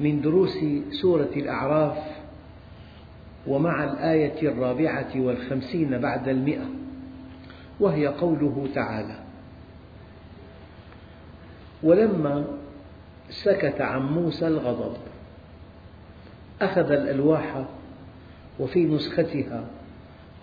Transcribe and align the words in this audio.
من 0.00 0.20
دروس 0.20 0.58
سورة 0.90 1.30
الأعراف 1.36 1.98
ومع 3.46 3.84
الآية 3.84 4.48
الرابعة 4.48 5.10
والخمسين 5.16 5.98
بعد 5.98 6.28
المئة 6.28 6.68
وهي 7.80 8.06
قوله 8.06 8.68
تعالى 8.74 9.18
ولما 11.82 12.44
سكت 13.30 13.80
عن 13.80 14.02
موسى 14.12 14.46
الغضب 14.46 14.96
أخذ 16.62 16.90
الألواح 16.92 17.64
وفي 18.60 18.84
نسختها 18.84 19.64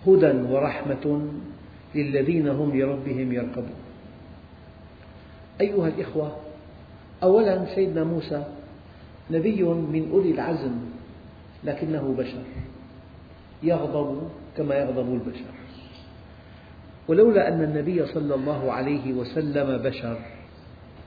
هدى 0.06 0.30
ورحمة 0.30 1.28
للذين 1.94 2.48
هم 2.48 2.78
لربهم 2.78 3.32
يركبون. 3.32 3.74
أيها 5.60 5.88
الإخوة 5.88 6.36
أولا 7.22 7.74
سيدنا 7.74 8.04
موسى 8.04 8.44
نبي 9.30 9.62
من 9.62 10.08
أولي 10.12 10.30
العزم 10.30 10.74
لكنه 11.64 12.14
بشر. 12.18 12.42
يغضب 13.62 14.28
كما 14.56 14.74
يغضب 14.74 15.14
البشر. 15.14 15.50
ولولا 17.08 17.48
أن 17.48 17.62
النبي 17.62 18.06
صلى 18.06 18.34
الله 18.34 18.72
عليه 18.72 19.12
وسلم 19.12 19.82
بشر 19.82 20.18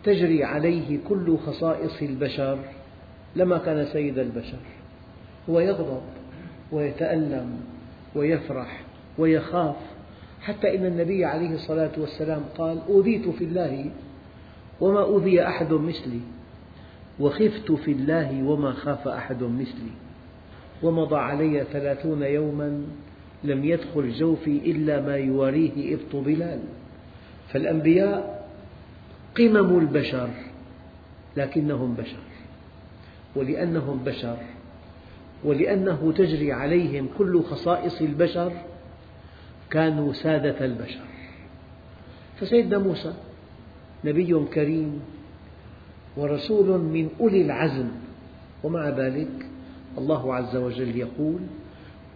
تجري 0.04 0.44
عليه 0.44 1.00
كل 1.10 1.38
خصائص 1.38 2.02
البشر 2.02 2.60
لما 3.36 3.58
كان 3.58 3.86
سيد 3.86 4.20
البشر. 4.20 4.60
هو 5.50 5.60
يغضب 5.60 6.02
ويتألم 6.72 7.62
ويفرح 8.16 8.84
ويخاف 9.18 9.76
حتى 10.42 10.76
إن 10.76 10.86
النبي 10.86 11.26
عليه 11.26 11.56
الصلاة 11.56 11.92
والسلام 11.98 12.42
قال 12.58 12.82
أوذيت 12.90 13.30
في 13.30 13.44
الله 13.44 13.92
وما 14.82 15.02
أوذي 15.02 15.48
أحد 15.48 15.74
مثلي. 15.74 16.20
وخفت 17.20 17.72
في 17.72 17.92
الله 17.92 18.44
وما 18.44 18.72
خاف 18.72 19.08
أحد 19.08 19.44
مثلي 19.44 19.92
ومضى 20.84 21.16
علي 21.16 21.66
ثلاثون 21.72 22.22
يوما 22.22 22.84
لم 23.44 23.66
يدخل 23.66 24.12
جوفي 24.12 24.72
إلا 24.72 25.02
ما 25.02 25.16
يواريه 25.16 25.96
إبط 25.96 26.16
بلال 26.16 26.60
فالأنبياء 27.50 28.48
قمم 29.38 29.80
البشر 29.80 30.30
لكنهم 31.38 31.94
بشر 31.94 32.20
ولأنهم 33.36 34.04
بشر 34.06 34.38
ولأنه 35.44 36.14
تجري 36.18 36.52
عليهم 36.52 37.08
كل 37.18 37.44
خصائص 37.44 38.02
البشر 38.02 38.52
كانوا 39.70 40.14
سادة 40.14 40.66
البشر. 40.66 41.06
فسيدنا 42.40 42.78
موسى 42.78 43.14
نبي 44.06 44.46
كريم 44.54 45.02
ورسول 46.20 46.80
من 46.80 47.10
أولي 47.20 47.42
العزم. 47.42 47.88
ومع 48.64 48.90
ذلك 48.90 49.46
الله 49.98 50.36
عز 50.36 50.56
وجل 50.56 50.96
يقول 50.98 51.40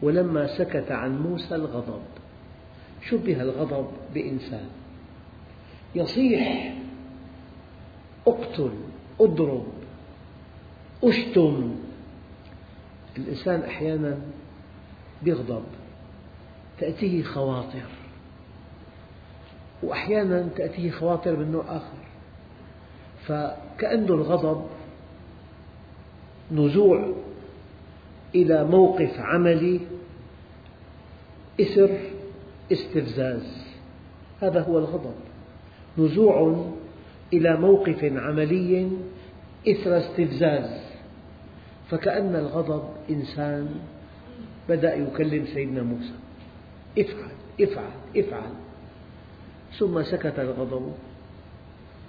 ولما 0.02 0.58
سكت 0.58 0.92
عن 0.92 1.22
موسى 1.22 1.56
الغضب 1.56 2.02
شبه 3.10 3.42
الغضب 3.42 3.88
بإنسان. 4.14 4.66
يصيح 5.96 6.76
أقتل 8.28 8.72
أضرب 9.20 9.66
أشتم. 11.04 11.76
الإنسان 13.18 13.62
أحيانا 13.62 14.18
يغضب 15.26 15.64
تأتيه 16.80 17.24
خواطر. 17.24 17.88
وأحيانا 19.84 20.50
تأتيه 20.56 20.92
خواطر 20.92 21.36
من 21.36 21.52
نوع 21.52 21.64
آخر. 21.68 22.13
فكأن 23.28 24.06
الغضب 24.06 24.66
نزوع 26.52 27.14
إلى 28.36 28.64
موقف 28.64 29.20
عملي 29.20 29.80
إثر 31.62 31.98
استفزاز. 32.72 33.64
هذا 34.42 34.62
هو 34.62 34.78
الغضب. 34.78 35.16
نزوع 35.98 36.66
إلى 37.34 37.58
موقف 37.58 38.04
عملي 38.04 38.92
إثر 39.68 39.98
استفزاز. 39.98 40.84
فكأن 41.90 42.36
الغضب 42.36 42.84
إنسان 43.10 43.76
بدأ 44.70 44.96
يكلم 44.96 45.46
سيدنا 45.46 45.84
موسى. 45.84 46.14
افعل 47.00 47.32
افعل 47.62 47.92
افعل. 48.18 48.52
ثم 49.80 50.04
سكت 50.04 50.40
الغضب 50.40 50.94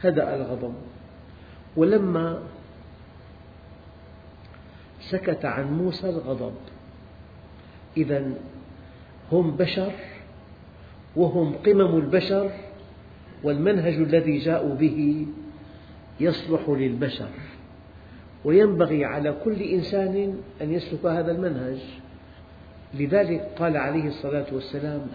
هدأ 0.03 0.35
الغضب. 0.35 0.75
ولما 1.77 2.43
سكت 5.01 5.45
عن 5.45 5.79
موسى 5.79 6.09
الغضب. 6.09 6.55
إذا 7.97 8.31
هم 9.33 9.51
بشر 9.57 9.93
وهم 11.17 11.53
قمم 11.67 11.97
البشر 11.97 12.51
والمنهج 13.43 13.95
الذي 13.95 14.39
جاءوا 14.39 14.75
به 14.75 15.27
يصلح 16.21 16.69
للبشر 16.69 17.31
وينبغي 18.45 19.05
على 19.05 19.35
كل 19.45 19.63
إنسان 19.63 20.39
أن 20.63 20.73
يسلك 20.73 21.07
هذا 21.07 21.33
المنهج. 21.33 21.79
لذلك 22.95 23.51
قال 23.59 23.77
عليه 23.77 24.09
الصلاة 24.09 24.47
والسلام 24.53 25.07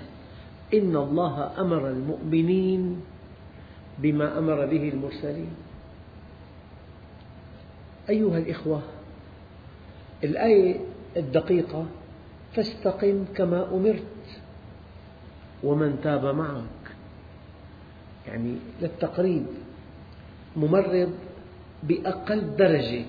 إن 0.74 0.96
الله 0.96 1.62
أمر 1.62 1.88
المؤمنين 1.90 3.02
بما 4.00 4.38
أمر 4.40 4.66
به 4.66 4.90
المرسلين. 4.90 5.69
أيها 8.10 8.38
الإخوة 8.38 8.82
الآية 10.24 10.76
الدقيقة 11.18 11.86
فاستقم 12.56 13.26
كما 13.36 13.68
أمرت 13.74 14.40
ومن 15.64 16.02
تاب 16.04 16.26
معك. 16.26 16.96
يعني 18.28 18.56
للتقريب 18.82 19.46
ممرض 20.56 21.14
بأقل 21.84 22.56
درجة 22.56 23.06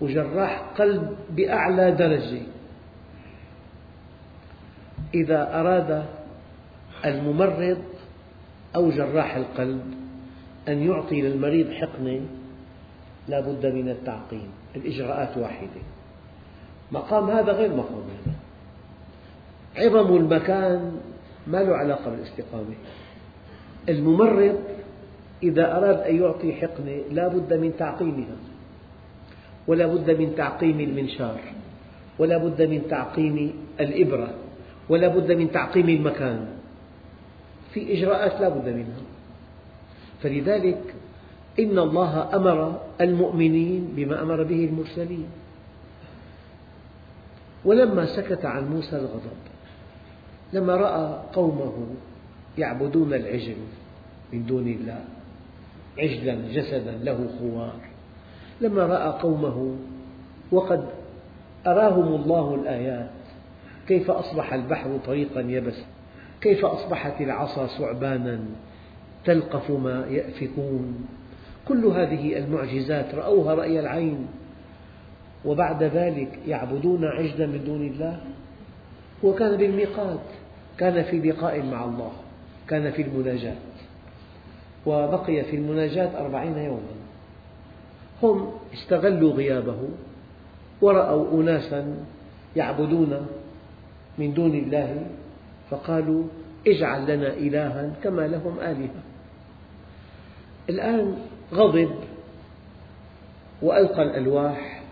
وجراح 0.00 0.60
قلب 0.78 1.16
بأعلى 1.30 1.90
درجة. 1.90 2.42
إذا 5.14 5.60
أراد 5.60 6.04
الممرض 7.04 7.82
أو 8.76 8.90
جراح 8.90 9.36
القلب 9.36 9.94
أن 10.68 10.82
يعطي 10.82 11.20
للمريض 11.22 11.72
حقنة 11.72 12.20
لا 13.30 13.40
بد 13.40 13.66
من 13.66 13.88
التعقيم. 13.88 14.48
الإجراءات 14.76 15.38
واحدة. 15.38 15.80
مقام 16.92 17.30
هذا 17.30 17.52
غير 17.52 17.70
مقام 17.70 18.02
هذا. 18.02 18.34
عظم 19.76 20.16
المكان 20.16 21.00
ما 21.46 21.58
له 21.58 21.76
علاقة 21.76 22.10
بالاستقامة. 22.10 22.74
الممرض 23.88 24.58
إذا 25.42 25.76
أراد 25.76 25.98
أن 26.00 26.16
يعطي 26.16 26.52
حقنة 26.52 27.02
لا 27.10 27.28
بد 27.28 27.54
من 27.54 27.76
تعقيمها. 27.76 28.36
ولا 29.66 29.86
بد 29.86 30.10
من 30.10 30.34
تعقيم 30.36 30.80
المنشار. 30.80 31.40
ولا 32.18 32.38
بد 32.38 32.62
من 32.62 32.88
تعقيم 32.90 33.52
الإبرة. 33.80 34.34
ولا 34.88 35.08
بد 35.08 35.32
من 35.32 35.50
تعقيم 35.50 35.88
المكان. 35.88 36.46
في 37.72 37.92
إجراءات 37.92 38.40
لا 38.40 38.48
بد 38.48 38.68
منها. 38.68 39.02
فلذلك 40.22 40.94
إن 41.58 41.78
الله 41.78 42.36
أمر 42.36 42.80
المؤمنين 43.00 43.92
بما 43.96 44.22
أمر 44.22 44.42
به 44.42 44.64
المرسلين. 44.64 45.28
ولما 47.64 48.06
سكت 48.06 48.44
عن 48.44 48.68
موسى 48.68 48.96
الغضب 48.96 49.40
لما 50.52 50.76
رأى 50.76 51.20
قومه 51.32 51.86
يعبدون 52.58 53.14
العجل 53.14 53.56
من 54.32 54.46
دون 54.46 54.68
الله 54.68 55.04
عجلا 55.98 56.34
جسدا 56.52 56.98
له 57.02 57.28
خوار. 57.38 57.80
لما 58.60 58.86
رأى 58.86 59.20
قومه 59.22 59.76
وقد 60.52 60.86
أراهم 61.66 62.14
الله 62.14 62.54
الآيات 62.54 63.10
كيف 63.88 64.10
أصبح 64.10 64.52
البحر 64.52 64.98
طريقا 65.06 65.40
يبسا 65.40 65.84
كيف 66.40 66.64
أصبحت 66.64 67.20
العصا 67.20 67.66
ثعبانا 67.66 68.40
تلقف 69.24 69.70
ما 69.70 70.06
يأفكون. 70.10 71.06
كل 71.70 71.86
هذه 71.86 72.38
المعجزات 72.38 73.14
رأوها 73.14 73.54
رأي 73.54 73.80
العين 73.80 74.26
وبعد 75.44 75.82
ذلك 75.82 76.38
يعبدون 76.46 77.04
عجلا 77.04 77.46
من 77.46 77.64
دون 77.64 77.86
الله؟ 77.86 78.20
هو 79.24 79.34
كان 79.34 79.56
بالميقات 79.56 80.20
كان 80.78 81.02
في 81.02 81.18
لقاء 81.18 81.62
مع 81.62 81.84
الله 81.84 82.12
كان 82.68 82.90
في 82.90 83.02
المناجاة 83.02 83.56
وبقي 84.86 85.44
في 85.44 85.56
المناجاة 85.56 86.20
أربعين 86.20 86.58
يوما. 86.58 86.96
هم 88.22 88.50
استغلوا 88.74 89.32
غيابه 89.32 89.78
ورأوا 90.80 91.40
أناسا 91.42 92.04
يعبدون 92.56 93.26
من 94.18 94.34
دون 94.34 94.54
الله 94.54 95.06
فقالوا 95.70 96.24
اجعل 96.66 97.16
لنا 97.16 97.28
إلها 97.28 97.92
كما 98.02 98.26
لهم 98.26 98.60
آلهة. 98.60 99.02
الآن 100.68 101.29
غضب 101.52 101.90
وألقى 103.62 104.02
الألواح 104.02 104.82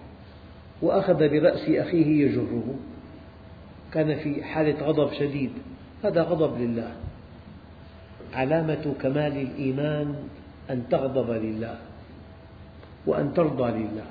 وأخذ 0.82 1.14
برأس 1.14 1.68
أخيه 1.68 2.26
يجره. 2.26 2.74
كان 3.92 4.14
في 4.18 4.44
حالة 4.44 4.86
غضب 4.86 5.12
شديد. 5.12 5.50
هذا 6.04 6.22
غضب 6.22 6.60
لله. 6.60 6.92
علامة 8.34 8.94
كمال 9.02 9.36
الإيمان 9.36 10.14
أن 10.70 10.88
تغضب 10.90 11.30
لله 11.30 11.78
وأن 13.06 13.34
ترضى 13.34 13.70
لله 13.70 14.06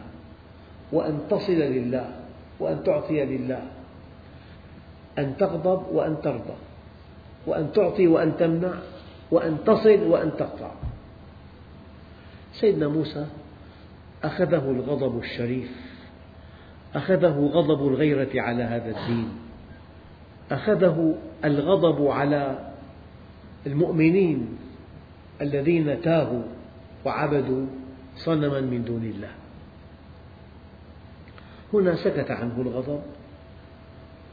وأن 0.91 1.19
تصل 1.29 1.59
لله 1.59 2.11
وأن 2.59 2.83
تعطي 2.83 3.25
لله. 3.25 3.61
أن 5.17 5.37
تغضب 5.37 5.81
وأن 5.91 6.21
ترضى. 6.23 6.57
وأن 7.47 7.71
تعطي 7.73 8.07
وأن 8.07 8.37
تمنع 8.37 8.73
وأن 9.31 9.57
تصل 9.65 10.03
وأن 10.03 10.31
تقطع. 10.37 10.86
سيدنا 12.59 12.87
موسى 12.87 13.25
أخذه 14.23 14.71
الغضب 14.71 15.19
الشريف 15.19 15.71
أخذه 16.95 17.49
غضب 17.53 17.87
الغيرة 17.87 18.41
على 18.41 18.63
هذا 18.63 18.89
الدين 18.89 19.29
أخذه 20.51 21.15
الغضب 21.45 22.07
على 22.07 22.71
المؤمنين 23.65 24.57
الذين 25.41 26.01
تاهوا 26.01 26.43
وعبدوا 27.05 27.65
صنما 28.15 28.61
من 28.61 28.83
دون 28.83 29.03
الله. 29.03 29.31
هنا 31.73 31.95
سكت 31.95 32.31
عنه 32.31 32.61
الغضب 32.61 33.01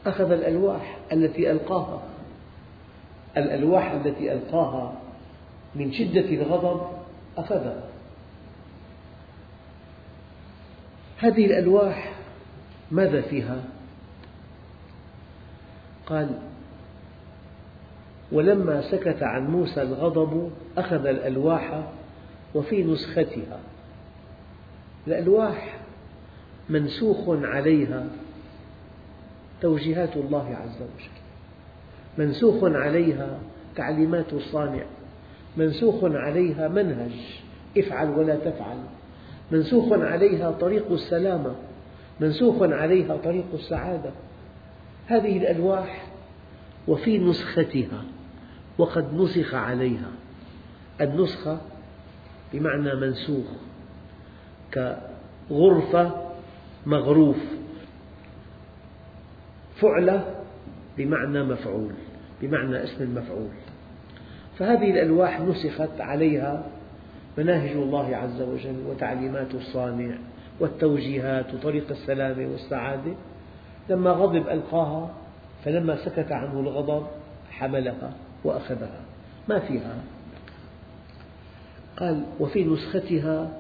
أخذ 0.07 0.31
الألواح 0.31 0.99
التي 1.13 1.51
ألقاها 1.51 2.03
الألواح 3.37 3.91
التي 3.93 4.33
ألقاها 4.33 5.01
من 5.75 5.93
شدة 5.93 6.21
الغضب 6.21 6.81
أخذها 7.37 7.94
هذه 11.25 11.47
الألواح 11.47 12.13
ماذا 12.91 13.21
فيها؟ 13.21 13.65
قال 16.07 16.39
ولما 18.33 18.91
سكت 18.91 19.23
عن 19.23 19.47
موسى 19.47 19.83
الغضب 19.83 20.51
أخذ 20.79 21.07
الألواح 21.07 21.83
وفي 22.55 22.83
نسختها. 22.83 23.61
الألواح 25.07 25.79
منسوخ 26.69 27.29
عليها 27.29 28.07
توجيهات 29.61 30.17
الله 30.17 30.57
عز 30.63 30.77
وجل. 30.77 31.15
منسوخ 32.19 32.65
عليها 32.65 33.39
تعليمات 33.77 34.33
الصانع. 34.33 34.85
منسوخ 35.57 36.05
عليها 36.05 36.69
منهج. 36.69 37.13
افعل 37.79 38.11
ولا 38.11 38.37
تفعل. 38.37 38.77
منسوخ 39.51 39.93
عليها 39.93 40.51
طريق 40.51 40.93
السلامة 40.93 41.55
منسوخ 42.21 42.63
عليها 42.63 43.17
طريق 43.17 43.45
السعادة. 43.55 44.11
هذه 45.07 45.39
الألواح 45.39 46.07
وفي 46.89 47.19
نسختها 47.19 48.05
وقد 48.79 49.15
نسخ 49.15 49.55
عليها. 49.55 50.11
النسخة 51.01 51.59
بمعنى 52.53 52.95
منسوخ 52.95 53.47
كغرفة 54.75 56.11
مغروف. 56.87 57.37
فعلة 59.77 60.35
بمعنى 60.99 61.45
مفعول 61.45 61.93
بمعنى 62.43 62.85
اسم 62.85 63.03
المفعول. 63.03 63.51
فهذه 64.59 64.91
الألواح 64.91 65.41
نسخت 65.41 66.01
عليها 66.01 66.67
مناهج 67.39 67.71
الله 67.71 68.17
عز 68.17 68.43
وجل 68.43 68.87
وتعليمات 68.87 69.55
الصانع 69.55 70.15
والتوجيهات 70.61 71.55
وطريق 71.55 71.91
السلامة 71.91 72.47
والسعادة. 72.47 73.13
لما 73.89 74.11
غضب 74.11 74.49
ألقاها 74.49 75.15
فلما 75.65 76.05
سكت 76.05 76.33
عنه 76.33 76.61
الغضب 76.61 77.07
حملها 77.51 78.13
وأخذها. 78.45 79.01
ما 79.49 79.59
فيها؟ 79.59 79.97
قال 81.97 82.25
وفي 82.41 82.65
نسختها 82.65 83.51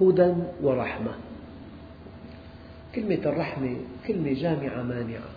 هدى 0.00 0.34
ورحمة. 0.62 1.10
كلمة 2.94 3.20
الرحمة 3.26 3.76
كلمة 4.06 4.32
جامعة 4.32 4.82
مانعة. 4.82 5.30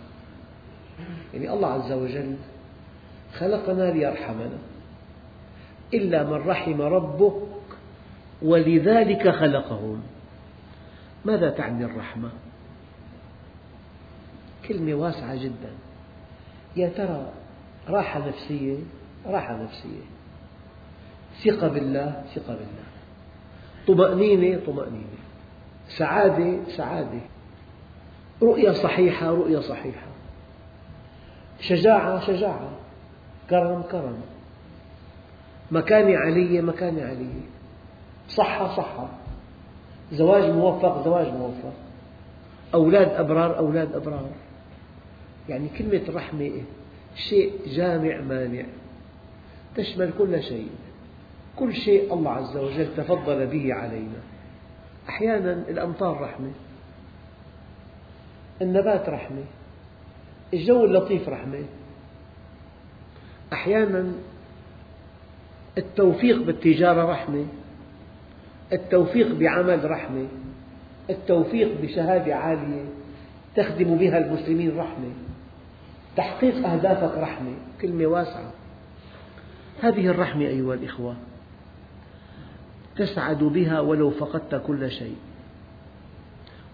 يعني 1.34 1.52
الله 1.52 1.68
عز 1.68 1.92
وجل 1.92 2.36
خلقنا 3.38 3.90
ليرحمنا. 3.90 4.58
إلا 5.94 6.22
من 6.24 6.48
رحم 6.48 6.80
ربك 6.80 7.34
ولذلك 8.44 9.28
خلقهم. 9.28 10.02
ماذا 11.24 11.50
تعني 11.50 11.84
الرحمة؟ 11.84 12.30
كلمة 14.68 14.94
واسعة 14.94 15.34
جدا. 15.34 15.70
يا 16.76 16.88
ترى 16.88 17.32
راحة 17.88 18.28
نفسية؟ 18.28 18.76
راحة 19.26 19.62
نفسية. 19.62 20.00
ثقة 21.44 21.68
بالله 21.68 22.24
ثقة 22.34 22.54
بالله 22.54 22.84
طمأنينة 23.86 24.60
طمأنينة. 24.66 25.18
سعادة 25.88 26.58
سعادة. 26.68 27.20
رؤية 28.42 28.72
صحيحة 28.72 29.26
رؤية 29.26 29.60
صحيحة. 29.60 30.06
شجاعة 31.60 32.26
شجاعة. 32.26 32.70
كرم 33.50 33.82
كرم. 33.82 34.20
مكانة 35.70 36.16
علية 36.16 36.60
مكانة 36.60 37.02
علية. 37.02 37.53
صحة 38.28 38.76
صحة. 38.76 39.08
زواج 40.12 40.50
موفق 40.50 41.04
زواج 41.04 41.26
موفق. 41.26 41.72
أولاد 42.74 43.08
أبرار 43.08 43.58
أولاد 43.58 43.94
أبرار. 43.94 44.30
يعني 45.48 45.68
كلمة 45.68 46.02
رحمة 46.14 46.52
شيء 47.16 47.52
جامع 47.66 48.20
مانع. 48.20 48.64
تشمل 49.76 50.12
كل 50.18 50.42
شيء. 50.42 50.68
كل 51.56 51.74
شيء 51.74 52.14
الله 52.14 52.30
عز 52.30 52.56
وجل 52.56 52.96
تفضل 52.96 53.46
به 53.46 53.74
علينا. 53.74 54.20
أحيانا 55.08 55.52
الأمطار 55.52 56.20
رحمة. 56.20 56.52
النبات 58.62 59.08
رحمة. 59.08 59.44
الجو 60.54 60.84
اللطيف 60.84 61.28
رحمة. 61.28 61.64
أحيانا 63.52 64.12
التوفيق 65.78 66.42
بالتجارة 66.42 67.10
رحمة. 67.12 67.46
التوفيق 68.74 69.34
بعمل 69.34 69.90
رحمة 69.90 70.26
التوفيق 71.10 71.80
بشهادة 71.82 72.34
عالية 72.34 72.84
تخدم 73.56 73.96
بها 73.96 74.18
المسلمين 74.18 74.78
رحمة 74.78 75.10
تحقيق 76.16 76.66
أهدافك 76.66 77.18
رحمة. 77.18 77.52
كلمة 77.82 78.06
واسعة. 78.06 78.52
هذه 79.82 80.06
الرحمة 80.06 80.42
أيها 80.46 80.74
الإخوة 80.74 81.16
تسعد 82.96 83.38
بها 83.38 83.80
ولو 83.80 84.10
فقدت 84.10 84.62
كل 84.66 84.90
شيء 84.90 85.16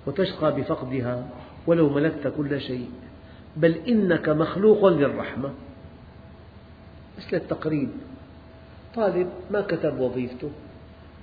وتشقى 0.06 0.54
بفقدها 0.54 1.28
ولو 1.66 1.88
ملكت 1.90 2.32
كل 2.36 2.60
شيء. 2.60 2.90
بل 3.56 3.74
إنك 3.88 4.28
مخلوق 4.28 4.86
للرحمة. 4.86 5.50
مثل 7.18 7.36
التقريب 7.36 7.88
طالب 8.94 9.28
ما 9.50 9.60
كتب 9.60 10.00
وظيفته. 10.00 10.50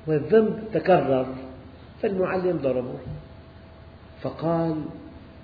والذنب 0.07 0.59
تكرر 0.73 1.35
فالمعلم 2.01 2.57
ضربه. 2.57 2.97
فقال 4.21 4.75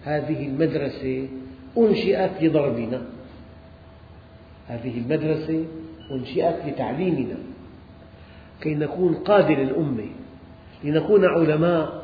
هذه 0.04 0.48
المدرسة 0.48 1.28
أنشئت 1.78 2.32
لضربنا. 2.42 3.02
هذه 4.68 4.98
المدرسة 4.98 5.66
أنشئت 6.12 6.66
لتعليمنا. 6.66 7.38
كي 8.62 8.76
نكون 8.76 9.14
قادة 9.14 9.50
للأمة 9.50 10.06
لنكون 10.84 11.26
علماء 11.26 12.04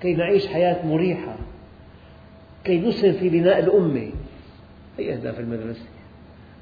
كي 0.00 0.14
نعيش 0.14 0.46
حياة 0.46 0.86
مريحة 0.86 1.36
كي 2.64 2.80
نسهم 2.80 3.12
في 3.12 3.28
بناء 3.28 3.58
الأمة. 3.58 4.12
هي 4.98 5.14
أهداف 5.14 5.40
المدرسة. 5.40 5.86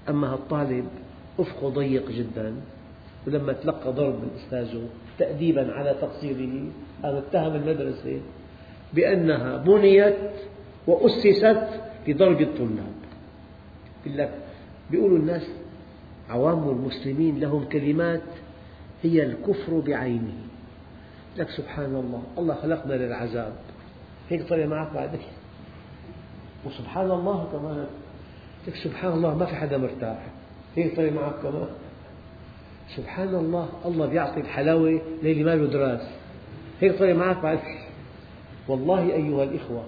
أما 0.08 0.34
الطالب 0.34 0.88
أفقه 1.38 1.68
ضيق 1.68 2.10
جدا. 2.10 2.54
ولما 3.26 3.52
تلقى 3.52 3.92
ضرب 3.92 4.14
من 4.14 4.30
أستاذه 4.36 4.88
تأديبا 5.18 5.72
على 5.72 5.94
تقصيره 6.00 6.64
قام 7.02 7.16
اتهم 7.16 7.54
المدرسة 7.54 8.20
بأنها 8.94 9.56
بنيت 9.56 10.30
وأسست 10.86 11.68
لضرب 12.08 12.40
الطلاب. 12.40 12.92
بيقولوا 14.90 15.18
الناس 15.18 15.48
عوام 16.28 16.68
المسلمين 16.68 17.40
لهم 17.40 17.64
كلمات 17.64 18.22
هي 19.02 19.22
الكفر 19.22 19.80
بعينه. 19.80 20.34
لك 21.36 21.50
سبحان 21.50 21.94
الله 21.94 22.22
الله 22.38 22.54
خلقنا 22.54 22.94
للعذاب. 22.94 23.52
هيك 24.30 24.48
طلع 24.48 24.66
معك 24.66 24.92
بعدين 24.94 25.20
وسبحان 26.66 27.10
الله 27.10 27.48
كمان. 27.52 27.86
لك 28.68 28.74
سبحان 28.74 29.12
الله 29.12 29.34
ما 29.34 29.46
في 29.46 29.54
حدا 29.54 29.78
مرتاح. 29.78 30.26
هيك 30.76 30.96
طلع 30.96 31.10
معك 31.10 31.34
كمان؟ 31.42 31.68
سبحان 32.96 33.34
الله 33.34 33.68
الله 33.84 34.06
بيعطي 34.06 34.40
الحلاوة 34.40 35.00
للي 35.22 35.44
ما 35.44 35.54
له 35.54 35.66
دراس 35.66 36.00
هيك 36.80 36.98
طلع 36.98 37.12
معك 37.12 37.36
بعد 37.42 37.58
والله 38.68 39.12
أيها 39.12 39.44
الإخوة 39.44 39.84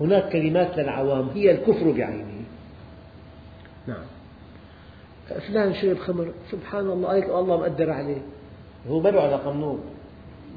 هناك 0.00 0.32
كلمات 0.32 0.78
للعوام 0.78 1.28
هي 1.28 1.50
الكفر 1.50 1.90
بعينه. 1.90 2.44
نعم. 3.86 4.04
فلان 5.48 5.74
شرب 5.74 5.98
خمر 5.98 6.32
سبحان 6.50 6.90
الله 6.90 7.14
هيك 7.14 7.24
الله 7.24 7.60
مقدر 7.60 7.90
عليه. 7.90 8.22
هو 8.88 9.00
ما 9.00 9.08
له 9.08 9.20
على 9.20 9.36
قانون 9.36 9.80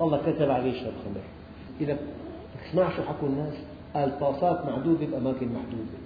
الله 0.01 0.18
كتب 0.18 0.50
عليه 0.51 0.72
يشرب 0.72 0.94
خمر. 1.06 1.22
إذا 1.82 1.98
اسمع 2.65 2.96
شو 2.96 3.03
حكوا 3.03 3.27
الناس؟ 3.27 3.53
الطاسات 3.96 4.65
معدودة 4.65 5.06
بأماكن 5.06 5.48
محدودة. 5.48 6.00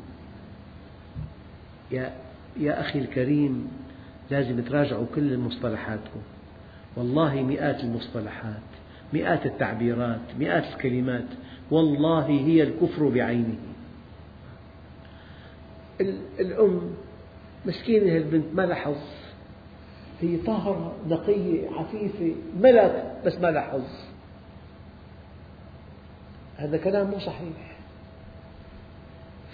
يا 1.91 2.13
يا 2.57 2.81
أخي 2.81 3.00
الكريم 3.00 3.82
لازم 4.31 4.61
تراجعوا 4.61 5.05
كل 5.15 5.37
مصطلحاتكم. 5.37 6.21
والله 6.95 7.41
مئات 7.41 7.79
المصطلحات 7.83 8.61
مئات 9.13 9.45
التعبيرات 9.45 10.19
مئات 10.39 10.63
الكلمات 10.63 11.25
والله 11.71 12.25
هي 12.25 12.63
الكفر 12.63 13.07
بعينه. 13.07 13.55
الأم 16.39 16.81
مسكينة 17.65 18.17
البنت 18.17 18.45
ما 18.53 18.61
لها 18.61 18.75
حظ 18.75 18.97
هي 20.21 20.37
طاهرة 20.37 20.95
نقية 21.07 21.69
عفيفة 21.69 22.35
ملك 22.59 23.13
بس 23.25 23.35
ما 23.35 23.51
لها 23.51 23.61
حظ 23.61 23.87
هذا 26.57 26.77
كلام 26.77 27.07
مو 27.07 27.19
صحيح. 27.19 27.77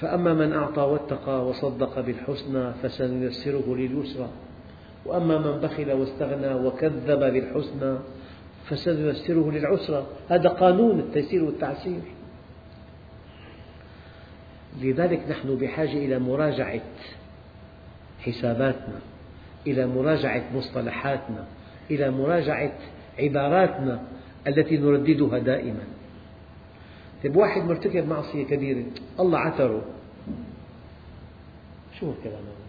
فأما 0.01 0.33
من 0.33 0.53
أعطى 0.53 0.81
واتقى 0.81 1.47
وصدق 1.47 1.99
بالحسنى 1.99 2.73
فسنيسره 2.73 3.75
لليسرى. 3.75 4.29
وأما 5.05 5.37
من 5.37 5.59
بخل 5.61 5.91
واستغنى 5.91 6.53
وكذب 6.53 7.19
بالحسنى 7.19 7.97
فسنيسره 8.65 9.51
للعسرى. 9.51 10.07
هذا 10.29 10.49
قانون 10.49 10.99
التيسير 10.99 11.43
والتعسير. 11.43 12.01
لذلك 14.81 15.19
نحن 15.29 15.55
بحاجة 15.55 15.97
إلى 15.97 16.19
مراجعة 16.19 16.81
حساباتنا 18.19 18.99
إلى 19.67 19.87
مراجعة 19.87 20.43
مصطلحاتنا 20.55 21.45
إلى 21.91 22.11
مراجعة 22.11 22.73
عباراتنا 23.19 24.03
التي 24.47 24.77
نرددها 24.77 25.39
دائما. 25.39 25.83
طيب 27.23 27.35
واحد 27.35 27.61
مرتكب 27.61 28.07
معصية 28.07 28.43
كبيرة 28.43 28.83
الله 29.19 29.39
عتره 29.39 29.81
شو 31.99 32.11
الكلام 32.11 32.43
هذا؟ 32.43 32.68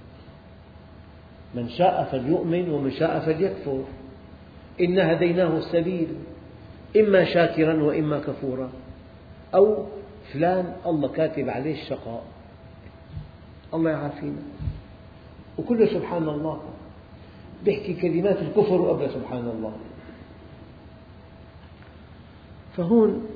من 1.55 1.69
شاء 1.69 2.09
فليؤمن 2.13 2.71
ومن 2.71 2.91
شاء 2.91 3.21
فليكفر. 3.21 3.85
إنا 4.81 5.13
هديناه 5.13 5.59
السبيل 5.59 6.09
إما 6.97 7.25
شاكرا 7.25 7.83
وإما 7.83 8.19
كفورا. 8.19 8.71
أو 9.55 9.87
فلان 10.33 10.75
الله 10.87 11.09
كاتب 11.09 11.49
عليه 11.49 11.83
الشقاء. 11.83 12.25
الله 13.75 13.91
يعافينا. 13.91 14.43
وكله 15.59 15.87
سبحان 15.87 16.29
الله. 16.29 16.61
بيحكي 17.65 17.95
كلمات 17.95 18.39
الكفر 18.39 18.81
وقبل 18.81 19.11
سبحان 19.11 19.49
الله. 19.49 19.73
فهون 22.77 23.27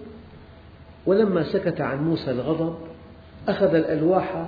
ولما 1.06 1.42
سكت 1.42 1.80
عن 1.80 2.04
موسى 2.04 2.30
الغضب 2.30 2.74
أخذ 3.48 3.74
الألواح 3.74 4.46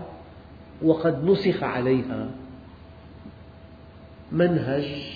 وقد 0.83 1.25
نسخ 1.25 1.63
عليها. 1.63 2.29
منهج 4.33 5.13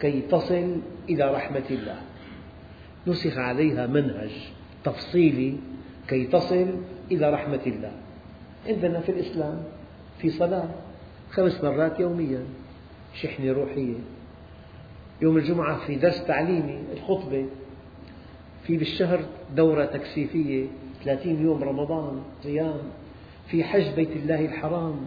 كي 0.00 0.20
تصل 0.20 0.76
إلى 1.08 1.34
رحمة 1.34 1.62
الله. 1.70 2.00
نسخ 3.06 3.38
عليها 3.38 3.86
منهج 3.86 4.30
تفصيلي 4.84 5.56
كي 6.08 6.26
تصل 6.26 6.66
إلى 7.12 7.30
رحمة 7.30 7.60
الله. 7.66 7.92
عندنا 8.66 9.00
في 9.00 9.12
الإسلام 9.12 9.62
في 10.18 10.30
صلاة 10.30 10.68
خمس 11.30 11.64
مرات 11.64 12.00
يوميا 12.00 12.44
شحنة 13.14 13.52
روحية. 13.52 13.98
يوم 15.22 15.36
الجمعة 15.36 15.86
في 15.86 15.94
درس 15.94 16.24
تعليمي 16.24 16.78
الخطبة. 16.92 17.46
في 18.66 18.76
بالشهر 18.76 19.20
دورة 19.56 19.84
تكثيفية 19.84 20.66
30 21.04 21.42
يوم 21.42 21.64
رمضان 21.64 22.22
صيام. 22.42 22.80
في 23.46 23.64
حج 23.64 23.94
بيت 23.96 24.10
الله 24.16 24.44
الحرام. 24.44 25.06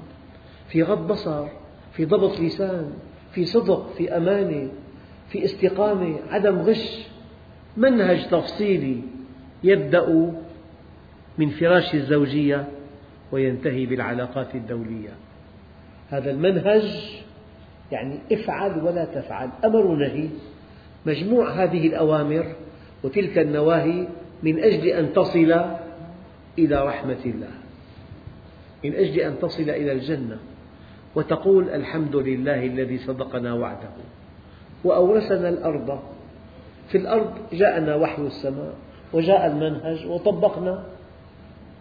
في 0.69 0.83
غض 0.83 1.07
بصر 1.07 1.47
في 1.93 2.05
ضبط 2.05 2.39
لسان 2.39 2.91
في 3.33 3.45
صدق 3.45 3.93
في 3.97 4.17
أمانة 4.17 4.71
في 5.29 5.45
استقامة 5.45 6.19
عدم 6.29 6.59
غش. 6.59 7.07
منهج 7.77 8.29
تفصيلي 8.29 9.01
يبدأ 9.63 10.33
من 11.37 11.49
فراش 11.49 11.95
الزوجية 11.95 12.67
وينتهي 13.31 13.85
بالعلاقات 13.85 14.55
الدولية. 14.55 15.09
هذا 16.09 16.31
المنهج 16.31 17.13
يعني 17.91 18.19
افعل 18.31 18.83
ولا 18.83 19.05
تفعل 19.05 19.49
أمر 19.65 19.85
ونهي 19.85 20.29
مجموع 21.05 21.63
هذه 21.63 21.87
الأوامر 21.87 22.55
وتلك 23.03 23.37
النواهي 23.37 24.07
من 24.43 24.59
أجل 24.59 24.87
أن 24.87 25.13
تصل 25.13 25.65
إلى 26.59 26.85
رحمة 26.85 27.25
الله 27.25 27.51
من 28.83 28.95
أجل 28.95 29.19
أن 29.19 29.39
تصل 29.39 29.69
إلى 29.69 29.91
الجنة. 29.91 30.37
وتقول 31.15 31.69
الحمد 31.69 32.15
لله 32.15 32.65
الذي 32.65 32.97
صدقنا 32.97 33.53
وعده. 33.53 33.89
وأورثنا 34.83 35.49
الأرض. 35.49 35.99
في 36.89 36.97
الأرض 36.97 37.33
جاءنا 37.53 37.95
وحي 37.95 38.21
السماء 38.21 38.73
وجاء 39.13 39.47
المنهج 39.47 40.05
وطبقنا. 40.07 40.83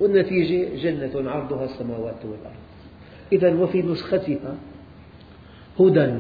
والنتيجة 0.01 0.77
جنة 0.83 1.31
عرضها 1.31 1.65
السماوات 1.65 2.21
والأرض. 2.25 2.63
إذا 3.33 3.55
وفي 3.55 3.83
نسختها 3.83 4.55
هدى. 5.81 6.19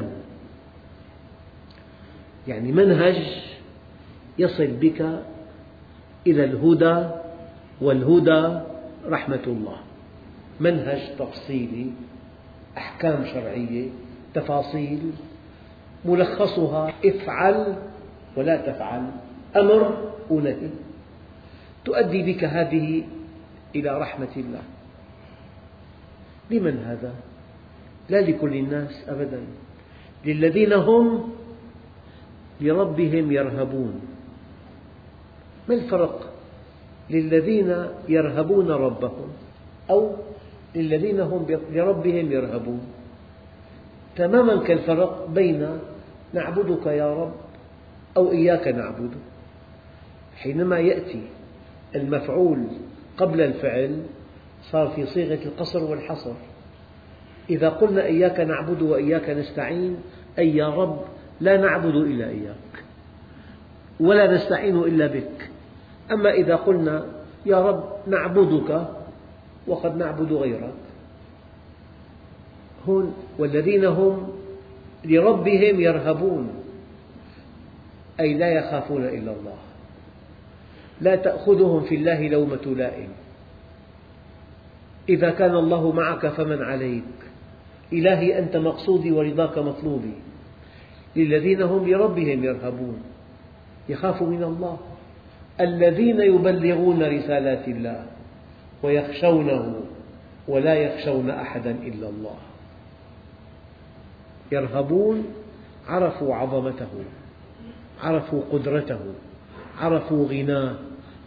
يعني 2.48 2.72
منهج 2.72 3.16
يصل 4.38 4.66
بك 4.66 5.00
إلى 6.26 6.44
الهدى 6.44 7.08
والهدى 7.80 8.60
رحمة 9.06 9.44
الله. 9.46 9.76
منهج 10.60 11.00
تفصيلي. 11.18 11.86
أحكام 12.76 13.24
شرعية 13.24 13.88
تفاصيل 14.34 15.12
ملخصها 16.04 16.92
افعل 17.04 17.76
ولا 18.36 18.56
تفعل 18.56 19.10
أمر 19.56 20.12
ونهي. 20.30 20.70
تؤدي 21.84 22.32
بك 22.32 22.44
هذه 22.44 23.04
إلى 23.74 23.98
رحمة 23.98 24.36
الله. 24.36 24.62
لمن 26.50 26.78
هذا؟ 26.78 27.14
لا 28.08 28.20
لكل 28.20 28.54
الناس 28.54 29.08
أبدا. 29.08 29.40
للذين 30.24 30.72
هم 30.72 31.32
لربهم 32.60 33.32
يرهبون. 33.32 34.00
ما 35.68 35.74
الفرق؟ 35.74 36.32
للذين 37.10 37.86
يرهبون 38.08 38.70
ربهم 38.70 39.28
أو 39.90 40.16
للذين 40.74 41.20
هم 41.20 41.46
لربهم 41.72 42.32
يرهبون. 42.32 42.80
تماما 44.16 44.56
كالفرق 44.56 45.28
بين 45.28 45.68
نعبدك 46.34 46.86
يا 46.86 47.14
رب 47.14 47.32
أو 48.16 48.32
إياك 48.32 48.68
نعبد. 48.68 49.10
حينما 50.36 50.78
يأتي 50.78 51.22
المفعول 51.94 52.66
قبل 53.16 53.40
الفعل 53.40 54.02
صار 54.62 54.88
في 54.88 55.06
صيغة 55.06 55.44
القصر 55.44 55.84
والحصر. 55.84 56.32
إذا 57.50 57.68
قلنا 57.68 58.04
إياك 58.04 58.40
نعبد 58.40 58.82
وإياك 58.82 59.30
نستعين 59.30 59.96
أي 60.38 60.56
يا 60.56 60.68
رب 60.68 61.00
لا 61.40 61.56
نعبد 61.56 61.94
إلا 61.94 62.28
إياك 62.28 62.84
ولا 64.00 64.34
نستعين 64.34 64.78
إلا 64.78 65.06
بك. 65.06 65.50
أما 66.12 66.30
إذا 66.30 66.56
قلنا 66.56 67.06
يا 67.46 67.68
رب 67.68 67.84
نعبدك 68.06 68.88
وقد 69.66 69.96
نعبد 69.96 70.32
غيرك. 70.32 70.74
هون 72.88 73.14
والذين 73.38 73.84
هم 73.84 74.28
لربهم 75.04 75.80
يرهبون 75.80 76.48
أي 78.20 78.34
لا 78.34 78.48
يخافون 78.48 79.04
إلا 79.04 79.32
الله. 79.32 79.56
لا 81.00 81.16
تأخذهم 81.16 81.80
في 81.80 81.94
الله 81.94 82.28
لومة 82.28 82.74
لائم. 82.76 83.08
إذا 85.08 85.30
كان 85.30 85.56
الله 85.56 85.92
معك 85.92 86.26
فمن 86.26 86.62
عليك. 86.62 87.02
إلهي 87.92 88.38
أنت 88.38 88.56
مقصودي 88.56 89.12
ورضاك 89.12 89.58
مطلوبي. 89.58 90.14
للذين 91.16 91.62
هم 91.62 91.88
لربهم 91.88 92.44
يرهبون. 92.44 93.02
يخافوا 93.88 94.26
من 94.26 94.42
الله. 94.42 94.78
الذين 95.60 96.20
يبلغون 96.20 97.02
رسالات 97.02 97.68
الله. 97.68 98.06
ويخشونه 98.82 99.80
ولا 100.48 100.74
يخشون 100.74 101.30
أحدا 101.30 101.70
إلا 101.70 102.08
الله. 102.08 102.36
يرهبون 104.52 105.24
عرفوا 105.88 106.34
عظمته 106.34 107.04
عرفوا 108.02 108.42
قدرته 108.52 109.00
عرفوا 109.80 110.26
غناه 110.28 110.74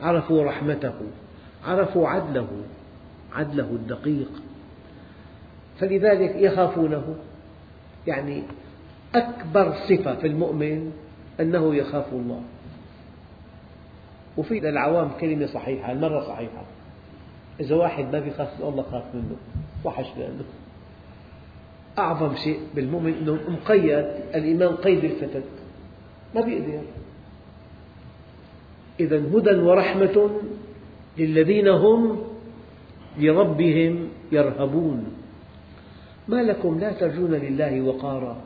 عرفوا 0.02 0.44
رحمته 0.44 0.94
عرفوا 1.66 2.08
عدله 2.08 2.48
عدله 3.34 3.70
الدقيق. 3.70 4.32
فلذلك 5.80 6.36
يخافونه. 6.36 7.16
يعني 8.08 8.44
أكبر 9.16 9.74
صفة 9.74 10.16
في 10.16 10.28
المؤمن 10.28 10.94
أنه 11.40 11.76
يخاف 11.76 12.14
الله. 12.14 12.42
وفي 14.38 14.60
للعوام 14.60 15.10
كلمة 15.22 15.46
صحيحة 15.46 15.92
المرة 15.92 16.28
صحيحة. 16.28 16.75
إذا 17.60 17.76
واحد 17.76 18.16
ما 18.16 18.20
بيخاف 18.20 18.60
من 18.60 18.68
الله 18.68 18.84
خاف 18.84 19.16
منه 19.16 19.36
وحش 19.86 20.06
لأنه 20.18 20.44
أعظم 21.98 22.36
شيء 22.36 22.60
بالمؤمن 22.76 23.14
أنه 23.14 23.40
مقيد 23.50 24.06
الإيمان 24.36 24.76
قيد 24.76 25.04
الفتك 25.04 25.44
ما 26.36 26.42
بيقدر. 26.42 26.82
إذا 29.00 29.18
هدى 29.18 29.56
ورحمة 29.56 30.30
للذين 31.18 31.68
هم 31.68 32.24
لربهم 33.18 34.10
يرهبون. 34.32 35.06
ما 36.28 36.44
لكم 36.44 36.80
لا 36.80 36.92
ترجون 36.92 37.32
لله 37.32 37.82
وقارا 37.82 38.42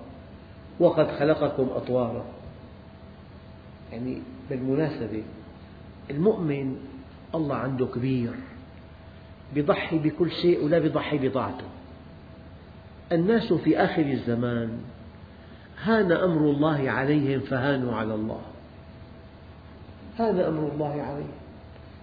وقد 0.80 1.08
خلقكم 1.08 1.68
أطوارا. 1.76 2.26
يعني 3.92 4.22
بالمناسبة 4.50 5.24
المؤمن 6.10 6.76
الله 7.36 7.56
عنده 7.56 7.86
كبير. 7.86 8.32
يضحي 9.56 9.98
بكل 9.98 10.32
شيء 10.32 10.66
ولا 10.66 10.78
يضحي 10.78 11.30
بطاعته 11.30 11.66
الناس 13.12 13.54
في 13.54 13.78
آخر 13.78 14.02
الزمان 14.02 14.70
هان 15.84 16.12
أمر 16.12 16.42
الله 16.42 16.92
عليهم 16.92 17.40
فهانوا 17.40 17.96
على 17.96 18.16
الله. 18.16 18.42
هان 20.20 20.40
أمر 20.40 20.72
الله 20.74 21.02
عليهم. 21.02 21.32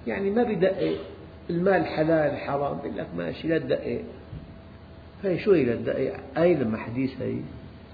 يعني 0.06 0.30
ما 0.30 0.42
بدقق 0.42 0.96
المال 1.50 1.86
حلال 1.86 2.36
حرام 2.36 2.78
يقول 2.78 2.98
لك 2.98 3.06
ماشي 3.16 3.48
لا 3.48 3.58
تدقق 3.58 4.02
هي 5.22 5.38
شو 5.38 5.52
هي 5.52 5.64
لا 5.64 5.76
تدقق 5.76 6.14
أي 6.38 6.54
لما 6.54 6.78
حديث 6.78 7.22
هي 7.22 7.36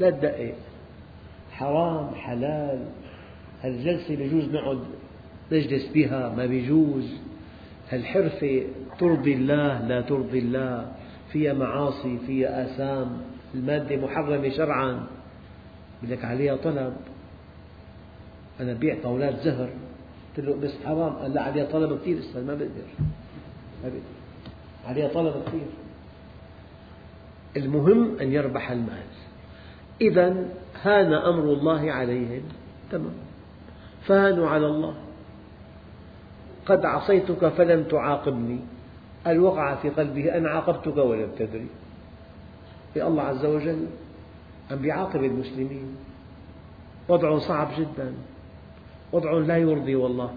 لا 0.01 0.11
تدقق 0.11 0.55
حرام 1.53 2.15
حلال. 2.15 2.87
هالجلسة 3.63 4.17
بيجوز 4.17 4.45
نقعد 4.45 4.79
نجلس 5.53 5.87
بها 5.87 6.35
ما 6.37 6.47
بيجوز 6.47 7.15
هالحرفة 7.93 8.63
ترضي 8.99 9.35
الله 9.35 9.87
لا 9.87 10.01
ترضي 10.01 10.39
الله. 10.39 10.93
فيها 11.33 11.53
معاصي 11.53 12.19
فيها 12.27 12.65
آثام. 12.65 13.21
المادة 13.55 13.97
محرمة 13.97 14.49
شرعا. 14.49 15.07
لك 16.03 16.25
عليها 16.25 16.57
طلب. 16.57 16.97
أنا 18.61 18.73
بيع 18.73 18.97
طاولات 19.03 19.41
زهر. 19.41 19.71
قلت 20.37 20.47
له 20.47 20.57
بس 20.57 20.73
حرام. 20.85 21.13
قال 21.13 21.35
لا 21.35 21.43
عليها 21.43 21.65
طلب 21.65 21.99
كثير 22.01 22.19
لسه 22.19 22.41
ما 22.41 22.55
بقدر. 22.55 22.89
ما 23.85 23.89
بقدر. 23.89 24.01
عليها 24.87 25.09
طلب 25.09 25.43
كثير 25.47 25.67
المهم 27.57 28.19
أن 28.19 28.33
يربح 28.33 28.71
المال. 28.71 29.07
إذا 30.01 30.45
هان 30.83 31.13
أمر 31.13 31.53
الله 31.53 31.93
عليهم. 31.93 32.43
تمام. 32.91 33.15
فهانوا 34.07 34.49
على 34.49 34.67
الله. 34.67 34.95
قد 36.67 36.85
عصيتك 36.85 37.49
فلم 37.49 37.85
تعاقبني. 37.85 38.59
قال 39.27 39.41
وقع 39.41 39.75
في 39.75 39.89
قلبه 39.89 40.37
أنا 40.37 40.51
عاقبتك 40.51 40.97
ولم 40.97 41.29
تدري. 41.39 41.67
الله 42.97 43.23
عز 43.23 43.45
وجل 43.45 43.87
عم 44.71 44.79
بيعاقب 44.79 45.25
المسلمين. 45.25 45.97
وضع 47.09 47.39
صعب 47.39 47.69
جدا. 47.79 48.13
وضع 49.13 49.33
لا 49.33 49.57
يرضي 49.57 49.95
والله. 49.95 50.31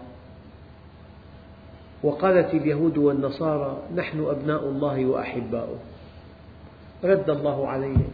وقالت 2.03 2.53
اليهود 2.53 2.97
والنصارى 2.97 3.77
نحن 3.95 4.19
أبناء 4.19 4.63
الله 4.69 5.05
وأحباؤه. 5.05 5.77
رد 7.03 7.29
الله 7.29 7.67
عليهم 7.67 8.11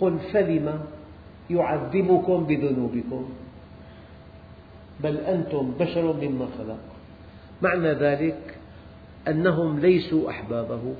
قل 0.00 0.18
فلم 0.18 0.80
يعذبكم 1.50 2.44
بذنوبكم؟ 2.44 3.28
بل 5.00 5.16
أنتم 5.16 5.72
بشر 5.80 6.12
ممن 6.12 6.48
خلق 6.58 6.93
معنى 7.64 7.92
ذلك 7.92 8.54
أنهم 9.28 9.78
ليسوا 9.78 10.30
أحبابه 10.30 10.94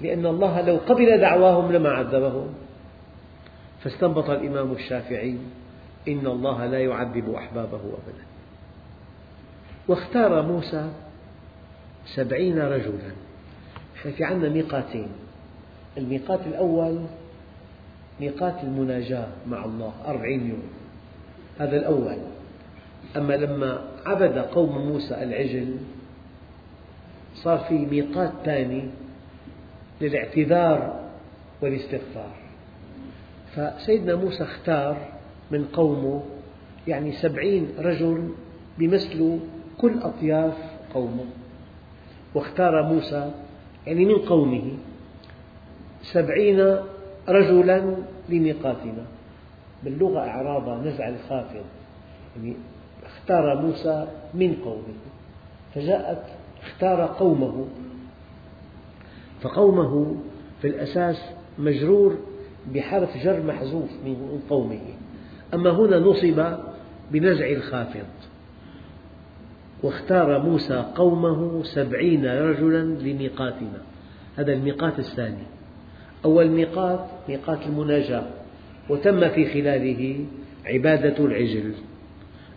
لأن 0.00 0.26
الله 0.26 0.60
لو 0.60 0.76
قبل 0.76 1.20
دعواهم 1.20 1.72
لما 1.72 1.90
عذبهم. 1.90 2.54
فاستنبط 3.84 4.30
الإمام 4.30 4.72
الشافعي 4.72 5.38
إن 6.08 6.26
الله 6.26 6.66
لا 6.66 6.78
يعذب 6.78 7.34
أحبابه 7.34 7.78
أبدا. 7.78 8.24
واختار 9.88 10.42
موسى 10.42 10.90
سبعين 12.14 12.58
رجلا 12.58 13.12
نحن 13.96 14.12
في 14.12 14.24
عندنا 14.24 14.48
ميقاتين. 14.48 15.08
الميقات 15.98 16.40
الأول 16.46 17.00
ميقات 18.20 18.54
المناجاة 18.62 19.28
مع 19.46 19.64
الله 19.64 19.92
أربعين 20.06 20.48
يوم. 20.48 20.68
هذا 21.58 21.76
الأول. 21.76 22.35
أما 23.16 23.32
لما 23.32 23.78
عبد 24.06 24.38
قوم 24.38 24.78
موسى 24.78 25.22
العجل 25.22 25.76
صار 27.34 27.58
في 27.58 27.74
ميقات 27.74 28.32
ثاني 28.44 28.84
للاعتذار 30.00 31.00
والاستغفار. 31.62 32.30
فسيدنا 33.54 34.16
موسى 34.16 34.42
اختار 34.42 34.96
من 35.50 35.64
قومه 35.64 36.22
يعني 36.88 37.12
سبعين 37.12 37.68
رجل 37.78 38.30
بيمثلوا 38.78 39.38
كل 39.78 39.98
أطياف 40.02 40.54
قومه. 40.94 41.24
واختار 42.34 42.82
موسى 42.82 43.30
يعني 43.86 44.04
من 44.04 44.18
قومه 44.18 44.72
سبعين 46.02 46.76
رجلا 47.28 47.96
لميقاتنا. 48.28 49.06
باللغة 49.84 50.18
إعرابها 50.18 50.78
نزع 50.78 51.08
الخافض 51.08 51.64
يعني 52.36 52.56
اختار 53.26 53.60
موسى 53.62 54.06
من 54.34 54.54
قومه. 54.64 54.94
فجاءت 55.74 56.22
اختار 56.62 57.06
قومه. 57.06 57.66
فقومه 59.42 60.16
في 60.62 60.68
الأساس 60.68 61.16
مجرور 61.58 62.16
بحرف 62.74 63.16
جر 63.24 63.42
محذوف 63.42 63.90
من 64.04 64.42
قومه. 64.50 64.80
أما 65.54 65.70
هنا 65.70 65.98
نصب 65.98 66.56
بنزع 67.10 67.50
الخافض 67.50 68.06
واختار 69.82 70.42
موسى 70.42 70.84
قومه 70.94 71.62
سبعين 71.62 72.26
رجلا 72.26 72.82
لميقاتنا. 72.82 73.82
هذا 74.36 74.52
الميقات 74.52 74.98
الثاني. 74.98 75.46
أول 76.24 76.48
ميقات 76.48 77.06
ميقات 77.28 77.58
المناجاة. 77.66 78.26
وتم 78.88 79.28
في 79.28 79.46
خلاله 79.46 80.24
عبادة 80.66 81.24
العجل. 81.24 81.72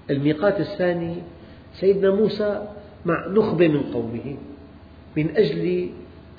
الميقات 0.10 0.60
الثاني 0.60 1.16
سيدنا 1.74 2.12
موسى 2.12 2.68
مع 3.06 3.28
نخبة 3.28 3.68
من 3.68 3.94
قومه 3.94 4.38
من 5.18 5.38
أجل 5.38 5.90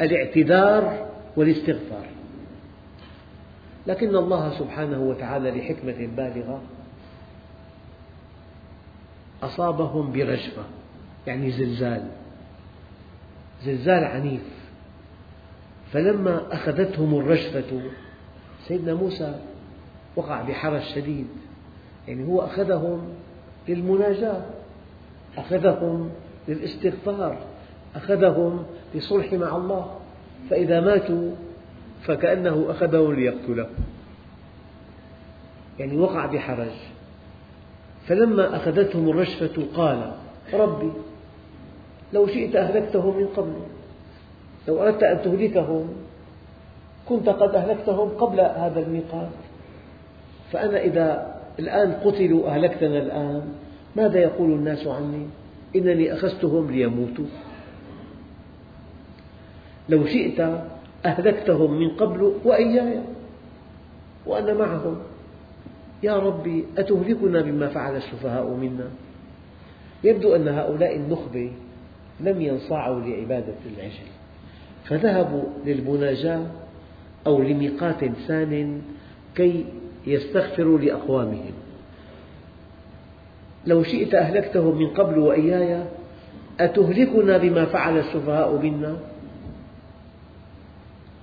الاعتذار 0.01 1.11
والاستغفار. 1.37 2.07
لكن 3.87 4.17
الله 4.17 4.59
سبحانه 4.59 5.01
وتعالى 5.01 5.51
لحكمة 5.51 6.09
بالغة 6.17 6.63
أصابهم 9.43 10.13
برجفة 10.13 10.63
يعني 11.27 11.51
زلزال 11.51 12.09
زلزال 13.65 14.05
عنيف. 14.05 14.61
فلما 15.93 16.55
أخذتهم 16.55 17.15
الرجفة 17.15 17.83
سيدنا 18.69 18.95
موسى 18.95 19.41
وقع 20.17 20.43
بحرج 20.43 20.83
شديد 20.83 21.27
يعني 22.09 22.27
هو 22.27 22.41
أخذهم 22.41 23.01
للمناجاة 23.69 24.43
أخذهم 25.39 26.11
للاستغفار 26.49 27.37
أخذهم 27.97 28.65
للصلح 28.95 29.33
مع 29.33 29.57
الله 29.57 29.97
فإذا 30.51 30.81
ماتوا 30.81 31.31
فكأنه 32.03 32.67
أخذهم 32.71 33.13
ليقتله. 33.13 33.67
يعني 35.79 35.97
وقع 35.97 36.27
بحرج. 36.27 36.73
فلما 38.07 38.57
أخذتهم 38.57 39.09
الرجفة 39.11 39.67
قال 39.77 40.13
ربي 40.53 40.93
لو 42.13 42.27
شئت 42.27 42.57
أهلكتهم 42.57 43.17
من 43.17 43.27
قبل 43.27 43.55
لو 44.69 44.83
أردت 44.83 45.03
أن 45.03 45.23
تهلكهم 45.23 45.89
كنت 47.09 47.29
قد 47.29 47.55
أهلكتهم 47.55 48.09
قبل 48.09 48.41
هذا 48.41 48.81
الميقات. 48.81 49.29
فأنا 50.53 50.81
إذا 50.83 51.40
الآن 51.59 51.93
قتلوا 51.93 52.49
أهلكتنا 52.49 52.99
الآن. 52.99 53.43
ماذا 53.97 54.19
يقول 54.19 54.51
الناس 54.51 54.87
عني؟ 54.87 55.27
إنني 55.77 56.13
أخذتهم 56.13 56.71
ليموتوا. 56.71 57.25
لو 59.89 60.07
شئت 60.07 60.41
أهلكتهم 61.05 61.81
من 61.81 61.89
قبل 61.89 62.33
وإياي 62.45 63.01
وأنا 64.27 64.55
معهم. 64.55 64.97
يا 66.03 66.17
ربي 66.17 66.65
أتهلكنا 66.79 67.43
بما 67.43 67.69
فعل 67.69 67.97
السفهاء 67.97 68.47
منا؟ 68.49 68.89
يبدو 70.05 70.37
أن 70.37 70.49
هؤلاء 70.49 70.97
النخبة 70.97 71.53
لم 72.21 72.41
ينصاعوا 72.41 73.01
لعبادة 73.01 73.55
العجل. 73.77 74.09
فذهبوا 74.85 75.45
للمناجاة 75.67 76.47
أو 77.27 77.43
لميقات 77.43 78.05
ثان 78.05 78.83
كي 79.35 79.65
يستغفروا 80.07 80.79
لأقوامهم. 80.79 81.53
لو 83.67 83.83
شئت 83.83 84.15
أهلكتهم 84.15 84.79
من 84.79 84.87
قبل 84.87 85.19
وإياي 85.19 85.85
أتهلكنا 86.61 87.39
بما 87.39 87.65
فعل 87.65 87.99
السفهاء 87.99 88.57
منا؟ 88.57 88.99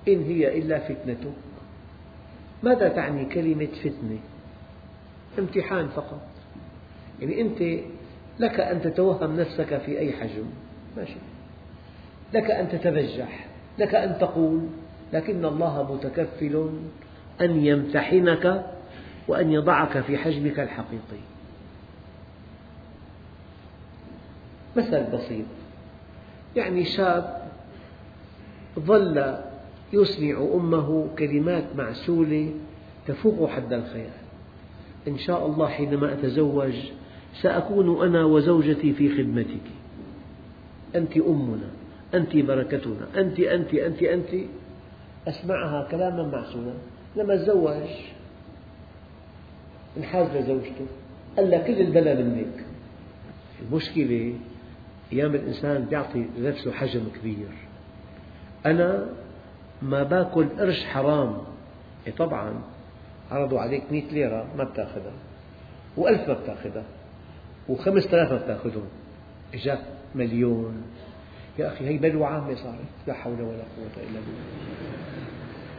إن 0.08 0.22
هي 0.22 0.58
إلا 0.58 0.78
فتنتك. 0.78 1.32
ماذا 2.62 2.88
تعني 2.88 3.24
كلمة 3.24 3.68
فتنة؟ 3.80 4.18
امتحان 5.38 5.88
فقط. 5.88 6.20
يعني 7.20 7.40
أنت 7.40 7.82
لك 8.38 8.60
أن 8.60 8.82
تتوهم 8.82 9.36
نفسك 9.36 9.78
في 9.78 9.98
أي 9.98 10.12
حجم. 10.12 10.44
ماشي. 10.96 11.16
لك 12.34 12.50
أن 12.50 12.68
تتبجح. 12.68 13.46
لك 13.78 13.94
أن 13.94 14.18
تقول 14.18 14.60
لكن 15.12 15.44
الله 15.44 15.94
متكفل. 15.94 16.70
أن 17.40 17.66
يمتحنك 17.66 18.66
وأن 19.28 19.52
يضعك 19.52 20.00
في 20.00 20.18
حجمك 20.18 20.60
الحقيقي. 20.60 21.22
مثل 24.76 25.04
بسيط. 25.04 25.46
يعني 26.56 26.84
شاب 26.84 27.48
ظل 28.78 29.34
يسمع 29.92 30.38
أمه 30.54 31.08
كلمات 31.18 31.64
معسولة 31.76 32.52
تفوق 33.06 33.50
حد 33.50 33.72
الخيال 33.72 34.10
إن 35.08 35.18
شاء 35.18 35.46
الله 35.46 35.68
حينما 35.68 36.12
أتزوج 36.12 36.74
سأكون 37.42 38.06
أنا 38.06 38.24
وزوجتي 38.24 38.92
في 38.92 39.08
خدمتك. 39.08 39.66
أنت 40.96 41.16
أمنا 41.16 41.68
أنت 42.14 42.36
بركتنا 42.36 43.06
أنت 43.16 43.40
أنت 43.40 43.74
أنت 43.74 44.02
أنت. 44.02 44.28
أسمعها 45.28 45.88
كلاما 45.90 46.22
معسولا. 46.22 46.72
لما 47.18 47.36
تزوج 47.36 47.82
انحاز 49.96 50.36
لزوجته 50.36 50.86
قال 51.36 51.50
لها 51.50 51.58
كل 51.58 51.80
البلا 51.80 52.14
منك. 52.14 52.64
المشكلة 53.62 54.34
أيام 55.12 55.34
الإنسان 55.34 55.86
يعطي 55.92 56.26
لنفسه 56.38 56.72
حجم 56.72 57.02
كبير. 57.20 57.48
أنا 58.66 59.06
ما 59.82 60.02
باكل 60.02 60.48
قرش 60.48 60.84
حرام. 60.84 61.38
إيه 62.06 62.12
طبعا 62.12 62.60
عرضوا 63.30 63.60
عليك 63.60 63.82
مئة 63.90 64.12
ليرة 64.12 64.46
ما 64.58 64.64
بتاخذها 64.64 65.12
وألف 65.96 66.28
ما 66.28 66.34
بتاخذها 66.34 66.84
وخمسة 67.68 68.08
آلاف 68.08 68.32
ما 68.32 68.38
بتاخذهم 68.38 68.88
إجاك 69.54 69.80
مليون. 70.14 70.82
يا 71.58 71.68
أخي 71.72 71.88
هي 71.88 71.98
بلوى 71.98 72.24
عامة 72.24 72.54
صارت 72.54 72.76
لا 73.06 73.14
حول 73.14 73.40
ولا 73.40 73.64
قوة 73.76 73.96
إلا 73.96 74.20
بالله. 74.20 74.44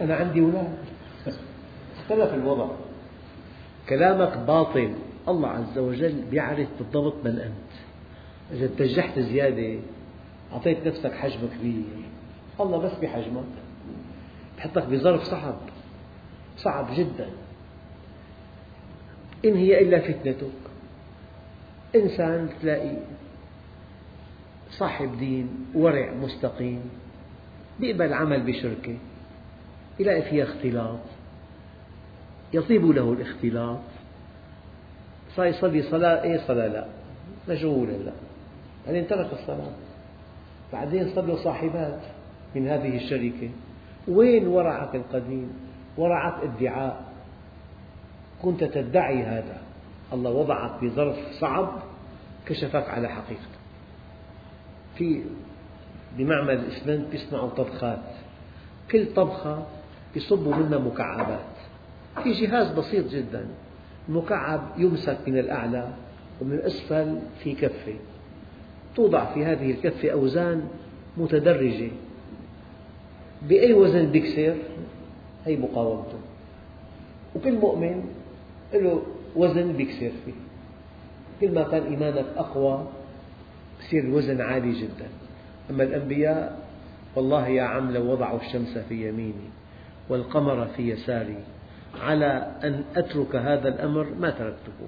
أنا 0.02 0.16
عندي 0.16 0.42
أولاد. 0.42 0.78
اختلف 2.00 2.34
الوضع. 2.34 2.68
كلامك 3.90 4.38
باطل. 4.38 4.94
الله 5.28 5.50
عز 5.50 5.78
وجل 5.78 6.24
يعرف 6.34 6.68
بالضبط 6.80 7.16
من 7.26 7.40
أنت. 7.40 7.72
إذا 8.52 8.68
تجحت 8.78 9.20
زيادة 9.20 9.80
أعطيت 10.54 10.88
نفسك 10.88 11.14
حجم 11.14 11.40
كبير. 11.60 11.84
الله 12.60 12.78
بس 12.78 12.92
بحجمك. 13.02 13.44
بحطك 14.58 14.86
بظرف 14.86 15.24
صعب. 15.24 15.58
صعب 16.58 16.88
جدا. 16.96 17.30
إن 19.46 19.56
هي 19.56 19.82
إلا 19.82 20.00
فتنتك. 20.00 20.50
إنسان 21.96 22.50
تلاقي 22.62 22.98
صاحب 24.72 25.18
دين 25.18 25.50
ورع 25.76 26.14
مستقيم 26.14 26.82
بيقبل 27.80 28.14
عمل 28.14 28.42
بشركة 28.42 28.98
يلاقي 30.00 30.22
فيها 30.22 30.44
اختلاط. 30.44 31.00
يطيب 32.54 32.86
له 32.86 33.14
الاختلاط. 33.14 33.80
صار 35.36 35.46
يصلي 35.46 35.82
صلاة 35.82 36.24
إيه 36.24 36.48
صلاة؟ 36.48 36.68
لا. 36.68 36.86
مشغول 37.50 37.90
هلا 37.90 38.12
بعدين 38.86 39.08
ترك 39.08 39.34
الصلاة. 39.34 39.72
بعدين 40.74 41.16
صار 41.16 41.26
له 41.26 41.44
صاحبات 41.44 42.00
من 42.56 42.68
هذه 42.68 42.96
الشركة. 42.96 43.50
وين 44.08 44.48
ورعك 44.48 44.96
القديم؟ 44.96 45.54
ورعك 45.98 46.44
ادعاء. 46.44 47.04
كنت 48.42 48.64
تدعي 48.64 49.24
هذا. 49.24 49.62
الله 50.14 50.30
وضعك 50.32 50.84
بظرف 50.84 51.18
صعب 51.40 51.80
كشفك 52.46 52.90
على 52.90 53.10
حقيقته. 53.10 53.60
في 54.96 55.24
بمعمل 56.18 56.54
الإسمنت 56.54 57.14
يصنعوا 57.14 57.50
طبخات. 57.50 58.00
كل 58.92 59.14
طبخة 59.14 59.66
يصبوا 60.16 60.56
منها 60.56 60.78
مكعبات. 60.78 61.59
في 62.24 62.32
جهاز 62.32 62.72
بسيط 62.72 63.12
جدا 63.12 63.46
المكعب 64.10 64.62
يمسك 64.78 65.18
من 65.28 65.38
الأعلى 65.38 65.90
ومن 66.42 66.54
الأسفل 66.54 67.20
في 67.44 67.54
كفة. 67.54 67.94
توضع 68.96 69.34
في 69.34 69.46
هذه 69.46 69.72
الكفة 69.72 70.12
أوزان 70.12 70.68
متدرجة. 71.18 71.92
بأي 73.42 73.74
وزن 73.74 74.12
بيكسر؟ 74.12 74.56
هي 75.46 75.58
مقاومته. 75.58 76.20
وكل 77.36 77.54
مؤمن 77.54 78.04
له 78.74 79.04
وزن 79.36 79.74
بيكسر 79.74 80.12
فيه. 80.26 80.34
كل 81.42 81.54
ما 81.54 81.64
كان 81.64 81.84
إيمانك 81.84 82.26
أقوى 82.38 82.88
يصير 83.82 84.04
الوزن 84.04 84.42
عالي 84.42 84.72
جدا. 84.72 85.08
أما 85.70 85.84
الأنبياء 85.84 86.70
والله 87.16 87.48
يا 87.48 87.64
عم 87.64 87.92
لو 87.92 88.12
وضعوا 88.12 88.40
الشمس 88.40 88.78
في 88.78 89.10
يميني 89.10 89.50
والقمر 90.10 90.68
في 90.68 90.90
يساري 90.90 91.38
على 92.02 92.52
أن 92.64 92.84
أترك 92.96 93.36
هذا 93.36 93.68
الأمر 93.68 94.08
ما 94.20 94.30
تركته 94.30 94.80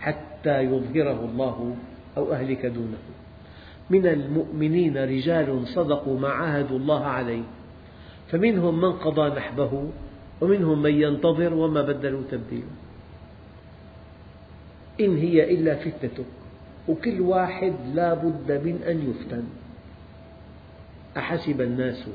حتى 0.00 0.60
يظهره 0.60 1.24
الله 1.24 1.76
أو 2.16 2.32
أهلك 2.32 2.66
دونه. 2.66 2.98
من 3.90 4.06
المؤمنين 4.06 4.96
رجال 4.96 5.68
صدقوا 5.68 6.18
ما 6.18 6.28
عاهدوا 6.28 6.78
الله 6.78 7.04
عليه 7.04 7.42
فمنهم 8.28 8.80
من 8.80 8.92
قضى 8.92 9.36
نحبه 9.36 9.84
ومنهم 10.40 10.82
من 10.82 10.94
ينتظر 10.94 11.54
وما 11.54 11.82
بدلوا 11.82 12.22
تبديلا. 12.30 12.74
إن 15.00 15.16
هي 15.16 15.54
إلا 15.54 15.74
فتنتك 15.74 16.24
وكل 16.88 17.20
واحد 17.20 17.74
لا 17.94 18.14
بد 18.14 18.52
من 18.64 18.82
أن 18.88 19.10
يفتن. 19.10 19.44
أحسب 21.16 21.60
الناس 21.60 22.06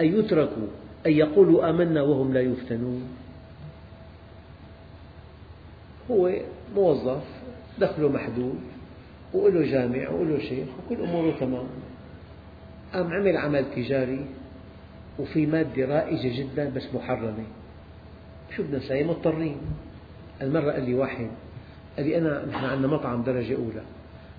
أن 0.00 0.06
يتركوا 0.18 0.68
أن 1.06 1.12
يقولوا 1.12 1.70
آمنا 1.70 2.02
وهم 2.02 2.32
لا 2.34 2.40
يفتنون. 2.40 3.02
هو 6.10 6.32
موظف 6.74 7.22
دخله 7.78 8.08
محدود 8.08 8.60
وله 9.34 9.70
جامع 9.70 10.10
وله 10.10 10.38
شيخ 10.38 10.68
وكل 10.78 11.02
أموره 11.02 11.36
تمام. 11.40 11.66
قام 12.94 13.12
عمل 13.12 13.36
عمل 13.36 13.64
تجاري 13.76 14.26
وفي 15.18 15.46
مادة 15.46 15.86
رائجة 15.86 16.40
جدا 16.40 16.72
بس 16.76 16.94
محرمة. 16.94 17.44
شو 18.56 18.62
بدنا 18.62 18.78
نسوي 18.78 19.04
مضطرين. 19.04 19.56
المرة 20.42 20.72
قال 20.72 20.84
لي 20.84 20.94
واحد 20.94 21.30
قال 21.96 22.06
لي 22.06 22.18
أنا 22.18 22.46
نحن 22.46 22.64
عندنا 22.64 22.86
مطعم 22.86 23.22
درجة 23.22 23.56
أولى 23.56 23.82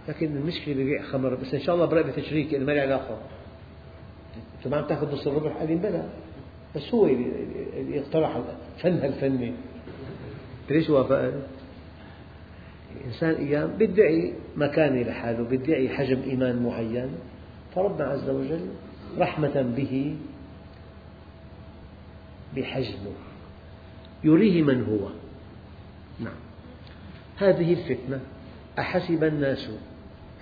لكن 0.08 0.38
المشكلة 0.38 0.74
ببيع 0.74 1.02
خمر 1.02 1.36
بس 1.36 1.54
إن 1.54 1.60
شاء 1.60 1.76
الله 1.76 1.86
برقبة 1.86 2.12
تشريكي 2.12 2.58
ما 2.58 2.72
لي 2.72 2.80
علاقة. 2.80 3.18
أنت 4.58 4.68
ما 4.68 4.78
عم 4.78 4.88
تاخذ 4.88 5.14
نص 5.14 5.28
الربح؟ 5.28 5.58
قال 5.58 5.68
لي 5.68 5.76
بلى 5.76 6.10
بس 6.76 6.94
هو 6.94 7.06
اللي 7.06 8.00
اقترح 8.00 8.42
فن 8.78 8.94
هالفنة. 8.94 9.54
ليش 10.70 10.90
وافقت؟ 10.90 11.34
الإنسان 12.96 13.34
أيام 13.34 13.78
بيدعي 13.78 14.34
مكانة 14.58 15.02
لحاله 15.02 15.44
بيدعي 15.44 15.90
حجم 15.90 16.22
إيمان 16.22 16.64
معين. 16.64 17.10
فربنا 17.76 18.08
عز 18.08 18.30
وجل 18.30 18.66
رحمة 19.18 19.62
به 19.78 20.16
بحجمه. 22.56 23.14
يريه 24.24 24.64
من 24.64 24.84
هو. 24.84 25.10
نعم. 26.20 26.40
هذه 27.38 27.74
الفتنة 27.74 28.20
أحسب 28.80 29.24
الناس 29.24 29.70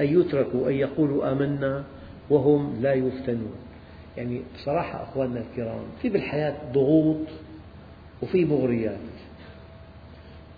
أن 0.02 0.20
يتركوا 0.20 0.70
أن 0.70 0.74
يقولوا 0.74 1.32
آمنا 1.32 1.84
وهم 2.30 2.82
لا 2.82 2.94
يفتنون. 2.94 3.56
يعني 4.18 4.42
بصراحة 4.56 5.04
أخواننا 5.04 5.44
الكرام 5.52 5.84
في 6.02 6.10
بالحياة 6.10 6.56
ضغوط 6.74 7.28
وفي 8.24 8.46
مغريات. 8.46 8.98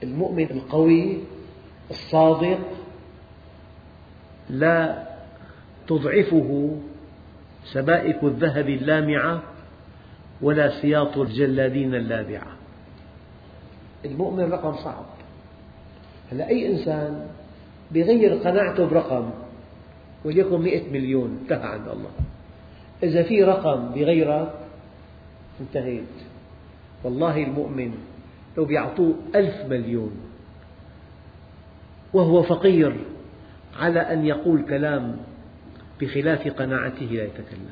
المؤمن 0.04 0.52
القوي 0.52 1.17
الصادق 1.89 2.60
لا 4.49 5.08
تضعفه 5.88 6.78
سبائك 7.63 8.23
الذهب 8.23 8.69
اللامعة 8.69 9.43
ولا 10.41 10.82
سياط 10.82 11.17
الجلادين 11.17 11.95
اللابعة. 11.95 12.47
المؤمن 14.06 14.52
رقم 14.52 14.75
صعب. 14.75 15.06
هلا 16.32 16.49
أي 16.49 16.71
إنسان 16.71 17.28
بغير 17.91 18.34
قناعته 18.34 18.86
برقم 18.86 19.30
وليكن 20.25 20.62
مئة 20.62 20.91
مليون 20.91 21.39
انتهى 21.41 21.67
عند 21.67 21.88
الله. 21.88 22.12
إذا 23.04 23.23
في 23.23 23.43
رقم 23.43 23.89
بغيرك 23.89 24.54
انتهيت. 25.62 26.04
والله 27.04 27.43
المؤمن 27.43 27.91
لو 28.58 28.65
بيعطوه 28.65 29.15
ألف 29.36 29.65
مليون 29.65 30.29
وهو 32.13 32.43
فقير 32.43 32.95
على 33.80 34.00
أن 34.00 34.26
يقول 34.26 34.62
كلام 34.62 35.17
بخلاف 36.02 36.48
قناعته 36.48 37.06
لا 37.06 37.24
يتكلم. 37.24 37.69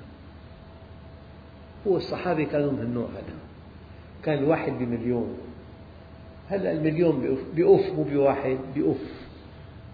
هو 1.88 1.98
الصحابة 1.98 2.44
كانوا 2.44 2.72
من 2.72 2.80
النوع 2.80 3.08
هذا. 3.10 3.38
كان 4.24 4.38
الواحد 4.38 4.72
بمليون. 4.72 5.38
هلا 6.50 6.72
المليون 6.72 7.38
بأف 7.56 7.94
مو 7.94 8.04
بواحد 8.04 8.58
بأف. 8.76 9.28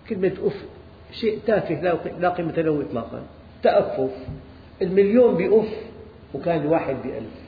كلمة 0.10 0.34
أف 0.44 0.66
شيء 1.12 1.40
تافه 1.48 1.82
لا 2.20 2.30
قيمة 2.30 2.52
له 2.52 2.82
إطلاقا. 2.82 3.24
تأفف. 3.64 4.28
المليون 4.82 5.36
بأف 5.36 5.74
وكان 6.34 6.62
الواحد 6.62 6.96
بألف. 7.04 7.44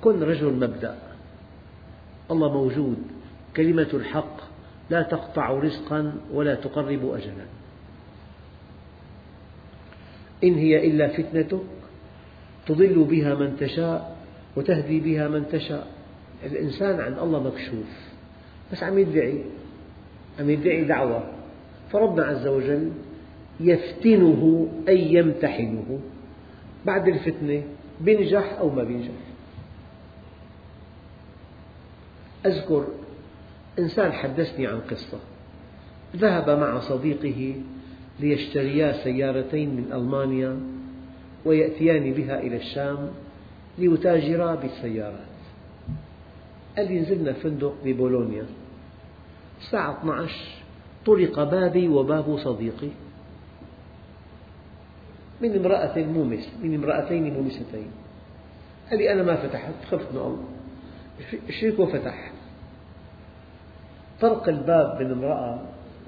كن 0.00 0.22
رجل 0.22 0.52
مبدأ. 0.52 0.98
الله 2.30 2.52
موجود. 2.52 2.98
كلمة 3.56 3.88
الحق 3.94 4.51
لا 4.92 5.02
تقطع 5.02 5.50
رزقا 5.50 6.12
ولا 6.32 6.54
تقرب 6.54 7.14
أجلا. 7.14 7.46
إن 10.44 10.54
هي 10.54 10.86
إلا 10.86 11.08
فتنتك 11.08 11.60
تضل 12.66 13.04
بها 13.04 13.34
من 13.34 13.56
تشاء 13.56 14.16
وتهدي 14.56 15.00
بها 15.00 15.28
من 15.28 15.48
تشاء. 15.52 15.86
الإنسان 16.44 17.00
عن 17.00 17.18
الله 17.18 17.42
مكشوف 17.42 17.90
بس 18.72 18.82
عم 18.82 18.98
يدعي 18.98 19.44
عم 20.40 20.50
يدعي 20.50 20.84
دعوة. 20.84 21.24
فربنا 21.92 22.24
عز 22.24 22.46
وجل 22.46 22.92
يفتنه 23.60 24.68
أي 24.88 25.14
يمتحنه. 25.14 26.00
بعد 26.86 27.08
الفتنة 27.08 27.62
بينجح 28.00 28.58
أو 28.58 28.70
ما 28.70 28.84
بينجح 28.84 29.14
أذكر 32.46 32.86
إنسان 33.78 34.12
حدثني 34.12 34.66
عن 34.66 34.80
قصة. 34.80 35.18
ذهب 36.16 36.50
مع 36.50 36.80
صديقه 36.80 37.54
ليشتريا 38.20 38.92
سيارتين 38.92 39.68
من 39.68 39.92
ألمانيا 39.92 40.60
ويأتيان 41.44 42.12
بها 42.12 42.40
إلى 42.40 42.56
الشام 42.56 43.10
ليتاجرا 43.78 44.54
بالسيارات. 44.54 45.32
قال 46.76 46.88
لي 46.88 47.00
نزلنا 47.00 47.32
فندق 47.32 47.74
ببولونيا. 47.84 48.46
الساعة 49.60 49.98
12 50.00 50.34
طرق 51.06 51.42
بابي 51.42 51.88
وباب 51.88 52.38
صديقي. 52.38 52.88
من 55.40 55.56
امرأة 55.56 55.98
مومس 55.98 56.48
من 56.62 56.74
امرأتين 56.74 57.34
مومستين 57.34 57.90
قال 58.90 58.98
لي 58.98 59.12
أنا 59.12 59.22
ما 59.22 59.36
فتحت 59.36 59.74
خفت 59.90 60.12
من 60.12 60.18
الله 60.18 60.44
شريكه 61.60 61.86
فتح؟ 61.86 62.31
طرق 64.22 64.48
الباب 64.48 65.02
من 65.02 65.10
امرأة 65.10 65.58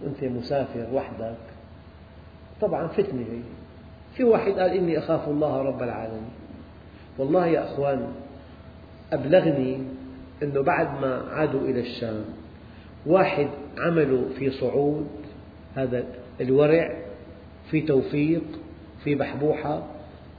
وأنت 0.02 0.24
مسافر 0.24 0.86
وحدك. 0.92 1.36
طبعا 2.60 2.86
فتنة 2.86 3.20
هي. 3.20 3.40
في 4.16 4.24
واحد 4.24 4.52
قال 4.52 4.70
إني 4.70 4.98
أخاف 4.98 5.28
الله 5.28 5.62
رب 5.62 5.82
العالمين. 5.82 6.30
والله 7.18 7.46
يا 7.46 7.64
أخوان 7.64 8.12
أبلغني 9.12 9.78
أنه 10.42 10.60
بعد 10.60 11.00
ما 11.00 11.24
عادوا 11.32 11.60
إلى 11.60 11.80
الشام 11.80 12.24
واحد 13.06 13.48
عمله 13.78 14.28
في 14.38 14.50
صعود 14.50 15.06
هذا 15.76 16.04
الورع 16.40 16.96
في 17.70 17.80
توفيق 17.80 18.44
في 19.04 19.14
بحبوحة 19.14 19.82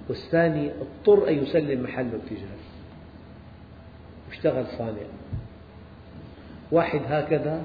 والثاني 0.10 0.72
اضطر 0.72 1.30
أن 1.30 1.34
يسلم 1.34 1.84
محله 1.84 2.14
التجاري 2.14 2.66
واشتغل 4.30 4.66
صانع. 4.78 5.08
واحد 6.76 7.02
هكذا 7.08 7.64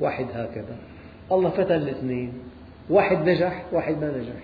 واحد 0.00 0.26
هكذا. 0.32 0.76
الله 1.32 1.50
فتن 1.50 1.74
الاثنين 1.74 2.32
واحد 2.90 3.28
نجح 3.28 3.64
واحد 3.72 4.00
ما 4.00 4.18
نجح. 4.18 4.42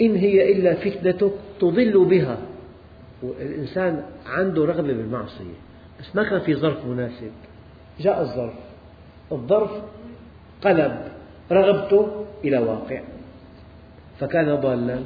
إن 0.00 0.16
هي 0.16 0.52
إلا 0.52 0.74
فتنتك 0.74 1.32
تضل 1.60 2.04
بها. 2.04 2.38
الإنسان 3.22 4.04
عنده 4.26 4.64
رغبة 4.64 4.92
بالمعصية. 4.92 5.58
بس 6.00 6.16
ما 6.16 6.30
كان 6.30 6.40
في 6.40 6.54
ظرف 6.54 6.84
مناسب. 6.86 7.32
جاء 8.00 8.20
الظرف. 8.20 8.54
الظرف 9.32 9.70
قلب. 10.64 11.08
رغبته 11.52 12.24
إلى 12.44 12.58
واقع. 12.58 13.00
فكان 14.20 14.54
ضالا. 14.54 15.02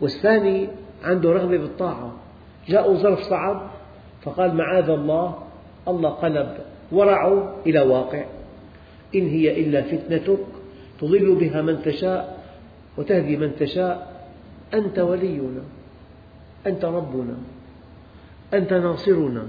والثاني 0.00 0.68
عنده 1.04 1.32
رغبة 1.32 1.58
بالطاعة. 1.58 2.16
جاء 2.68 2.94
ظرف 2.94 3.20
صعب 3.20 3.70
فقال 4.22 4.54
معاذ 4.54 4.88
الله 4.90 5.38
الله 5.88 6.10
قلب 6.10 6.56
ورعه 6.92 7.56
إلى 7.66 7.80
واقع. 7.80 8.24
إن 9.14 9.28
هي 9.28 9.60
إلا 9.60 9.82
فتنتك 9.82 10.46
تضل 11.00 11.34
بها 11.34 11.62
من 11.62 11.82
تشاء 11.82 12.44
وتهدي 12.98 13.36
من 13.36 13.56
تشاء. 13.56 14.26
أنت 14.74 14.98
ولينا 14.98 15.62
أنت 16.66 16.84
ربنا 16.84 17.36
أنت 18.54 18.72
ناصرنا 18.72 19.46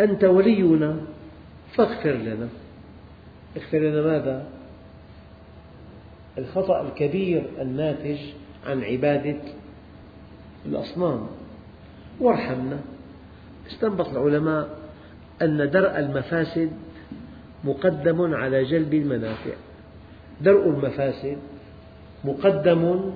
أنت 0.00 0.24
ولينا 0.24 0.96
فاغفر 1.72 2.12
لنا. 2.12 2.48
اغفر 3.56 3.78
لنا 3.78 4.02
ماذا؟ 4.02 4.46
الخطأ 6.38 6.82
الكبير 6.82 7.42
الناتج 7.60 8.18
عن 8.66 8.84
عبادة 8.84 9.36
الأصنام. 10.66 11.26
وارحمنا. 12.20 12.78
استنبط 13.70 14.08
العلماء 14.08 14.78
أن 15.42 15.70
درء 15.70 15.98
المفاسد 15.98 16.70
مقدم 17.64 18.34
على 18.34 18.64
جلب 18.64 18.94
المنافع. 18.94 19.52
درء 20.40 20.68
المفاسد 20.68 21.38
مقدم 22.24 23.12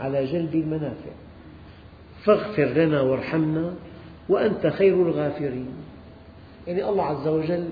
على 0.00 0.24
جلب 0.24 0.54
المنافع. 0.54 1.10
فاغفر 2.24 2.64
لنا 2.64 3.00
وارحمنا 3.00 3.74
وأنت 4.28 4.66
خير 4.66 4.94
الغافرين. 4.94 5.74
يعني 6.66 6.88
الله 6.88 7.04
عز 7.04 7.28
وجل 7.28 7.68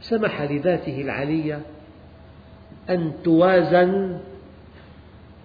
سمح 0.00 0.42
لذاته 0.42 1.00
العلية 1.00 1.60
أن 2.90 3.12
توازن 3.24 4.18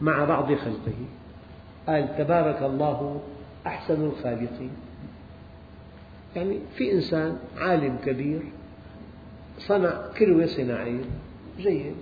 مع 0.02 0.26
بعض 0.26 0.54
خلقه. 0.54 1.06
قال 1.88 2.18
تبارك 2.18 2.62
الله 2.62 3.22
أحسن 3.68 4.06
الخالقين. 4.06 4.72
يعني 6.36 6.60
في 6.76 6.92
إنسان 6.92 7.38
عالم 7.58 7.98
كبير 8.06 8.42
صنع 9.58 10.08
كلوة 10.18 10.46
صناعية 10.46 11.04
جيد. 11.60 11.96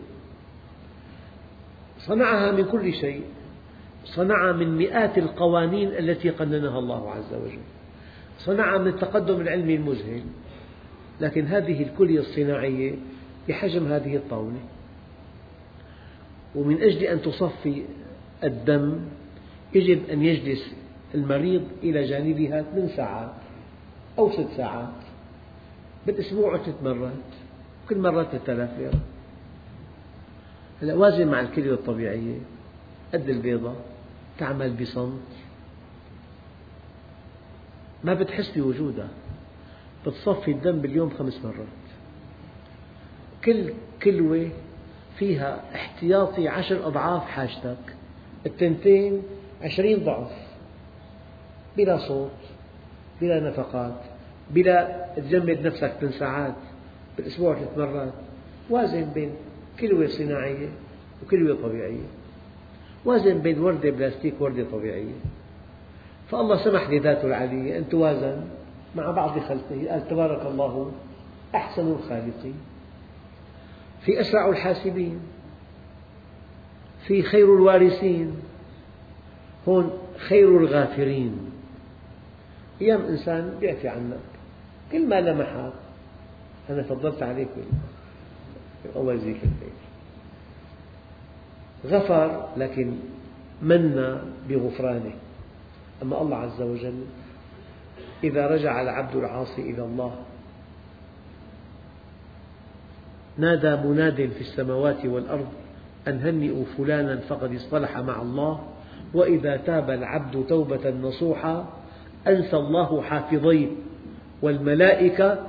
صنعها 1.99 2.51
من 2.51 2.65
كل 2.65 2.93
شيء. 2.93 3.23
صنعها 4.05 4.51
من 4.51 4.77
مئات 4.77 5.17
القوانين 5.17 5.87
التي 5.87 6.29
قننها 6.29 6.79
الله 6.79 7.11
عز 7.11 7.33
وجل. 7.33 7.59
صنعها 8.39 8.77
من 8.77 8.87
التقدم 8.87 9.41
العلمي 9.41 9.75
المذهل. 9.75 10.23
لكن 11.21 11.45
هذه 11.45 11.83
الكلية 11.83 12.19
الصناعية 12.19 12.95
بحجم 13.49 13.87
هذه 13.87 14.15
الطاولة. 14.15 14.59
ومن 16.55 16.81
أجل 16.81 17.03
أن 17.03 17.21
تصفي 17.21 17.83
الدم 18.43 18.99
يجب 19.73 20.09
أن 20.09 20.23
يجلس 20.23 20.73
المريض 21.15 21.63
إلى 21.83 22.03
جانبها 22.03 22.61
ثمان 22.61 22.89
ساعات 22.89 23.33
أو 24.17 24.31
ست 24.31 24.47
ساعات. 24.57 24.89
بالأسبوع 26.07 26.57
ثلاث 26.57 26.83
مرات 26.83 27.13
كل 27.89 27.97
مرة 27.97 28.23
3000 28.23 28.77
ليرة 28.77 28.99
هلا 30.81 30.93
وازن 30.93 31.27
مع 31.27 31.39
الكلية 31.39 31.73
الطبيعية 31.73 32.39
قد 33.13 33.29
البيضة 33.29 33.75
تعمل 34.37 34.73
بصمت. 34.73 35.19
ما 38.03 38.13
بتحس 38.13 38.49
بوجودها. 38.57 39.09
بتصفي 40.05 40.51
الدم 40.51 40.81
باليوم 40.81 41.09
خمس 41.09 41.45
مرات. 41.45 41.67
كل 43.45 43.73
كلوة 44.03 44.49
فيها 45.17 45.63
احتياطي 45.75 46.47
عشر 46.47 46.87
أضعاف 46.87 47.25
حاجتك. 47.25 47.95
التنتين 48.45 49.23
عشرين 49.63 50.03
ضعف 50.03 50.31
بلا 51.77 51.97
صوت 51.97 52.31
بلا 53.21 53.39
نفقات 53.39 54.01
بلا 54.51 55.05
تجمد 55.15 55.67
نفسك 55.67 55.93
من 56.01 56.11
ساعات 56.11 56.55
بالأسبوع 57.17 57.55
ثلاث 57.55 57.77
مرات 57.77 58.13
وازن 58.69 59.11
بين 59.13 59.31
كلوة 59.79 60.07
صناعية 60.07 60.69
وكلوة 61.23 61.61
طبيعية. 61.61 62.07
وازن 63.05 63.37
بين 63.37 63.59
وردة 63.59 63.89
بلاستيك 63.89 64.41
ووردة 64.41 64.65
طبيعية. 64.71 65.13
فالله 66.29 66.63
سمح 66.63 66.89
لذاته 66.89 67.27
العلية 67.27 67.77
أن 67.77 67.89
توازن 67.89 68.43
مع 68.95 69.11
بعض 69.11 69.39
خلقه 69.39 69.89
قال 69.89 70.07
تبارك 70.07 70.45
الله 70.45 70.91
أحسن 71.55 71.87
الخالقين. 71.87 72.55
في 74.01 74.21
أسرع 74.21 74.49
الحاسبين 74.49 75.19
في 77.07 77.23
خير 77.23 77.55
الوارثين 77.55 78.35
هون 79.69 79.91
خير 80.17 80.57
الغافرين. 80.57 81.37
أيام 82.81 83.01
إنسان 83.01 83.53
بيعفي 83.59 83.87
عنك 83.87 84.17
كل 84.91 85.07
ما 85.07 85.21
لمحك 85.21 85.73
أنا 86.69 86.83
فضلت 86.83 87.23
عليك. 87.23 87.47
الله 88.95 89.13
يجزيك 89.13 89.35
الخير. 89.35 89.79
غفر 91.85 92.49
لكن 92.57 92.93
من 93.61 94.17
بغفرانه. 94.49 95.13
أما 96.01 96.21
الله 96.21 96.37
عز 96.37 96.61
وجل 96.61 97.03
إذا 98.23 98.47
رجع 98.47 98.81
العبد 98.81 99.15
العاصي 99.15 99.61
إلى 99.61 99.83
الله. 99.83 100.15
نادى 103.37 103.75
مناد 103.87 104.15
في 104.15 104.41
السماوات 104.41 105.05
والأرض 105.05 105.47
أن 106.07 106.21
هنئوا 106.21 106.65
فلانا 106.77 107.17
فقد 107.17 107.55
اصطلح 107.55 107.97
مع 107.97 108.21
الله. 108.21 108.68
وإذا 109.13 109.57
تاب 109.57 109.89
العبد 109.89 110.45
توبة 110.49 110.89
نصوحا 110.89 111.65
أنسى 112.27 112.57
الله 112.57 113.01
حافظيه 113.01 113.67
والملائكة 114.41 115.45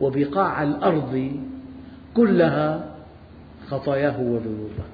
وبقاع 0.00 0.62
الأرض 0.62 1.32
كلها 2.14 2.94
خطاياه 3.66 4.20
وذنوبه. 4.20 4.84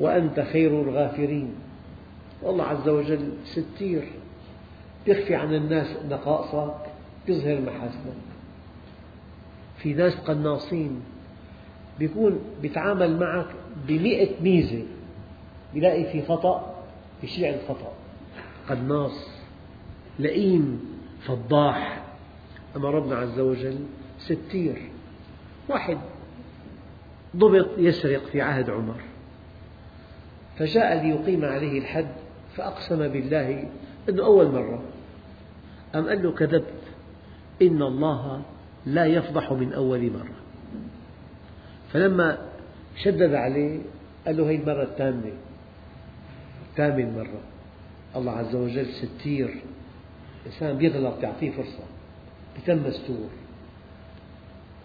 وأنت 0.00 0.40
خير 0.40 0.82
الغافرين. 0.82 1.54
والله 2.42 2.64
عز 2.64 2.88
وجل 2.88 3.28
ستير. 3.44 4.04
يخفي 5.06 5.34
عن 5.34 5.54
الناس 5.54 5.96
نقائصك 6.10 6.74
يظهر 7.28 7.60
محاسنك. 7.60 8.22
في 9.78 9.94
ناس 9.94 10.16
قناصين 10.16 11.00
بيكون 11.98 12.38
بيتعامل 12.62 13.18
معك 13.18 13.46
بمئة 13.88 14.42
ميزة. 14.42 14.82
بيلاقي 15.74 16.12
في 16.12 16.22
خطأ 16.22 16.74
يشيع 17.22 17.54
الخطأ. 17.54 17.92
قناص 18.68 19.28
لئيم 20.18 20.80
فضاح. 21.20 22.04
أما 22.76 22.90
ربنا 22.90 23.16
عز 23.16 23.40
وجل 23.40 23.78
ستير. 24.18 24.90
واحد 25.68 25.98
ضبط 27.36 27.68
يسرق 27.78 28.26
في 28.26 28.40
عهد 28.40 28.70
عمر. 28.70 29.00
فجاء 30.58 31.06
ليقيم 31.06 31.44
عليه 31.44 31.78
الحد 31.78 32.12
فأقسم 32.56 33.08
بالله 33.08 33.68
أنه 34.08 34.24
أول 34.24 34.52
مرة. 34.52 34.82
أم 35.94 36.08
قال 36.08 36.22
له 36.22 36.32
كذبت؟ 36.32 36.82
إن 37.62 37.82
الله 37.82 38.42
لا 38.86 39.06
يفضح 39.06 39.52
من 39.52 39.72
أول 39.72 40.10
مرة. 40.10 40.34
فلما 41.92 42.38
شدد 42.96 43.34
عليه 43.34 43.80
قال 44.26 44.36
له 44.36 44.50
هي 44.50 44.54
المرة 44.54 44.82
الثامنة 44.82 45.32
ثامن 46.76 47.14
مرة. 47.16 47.40
الله 48.16 48.32
عز 48.32 48.54
وجل 48.54 48.86
ستير. 48.86 49.62
الإنسان 50.46 50.78
بيغلط 50.78 51.22
يعطيه 51.22 51.50
فرصة 51.50 51.84
بتم 52.58 52.88
مستور 52.88 53.28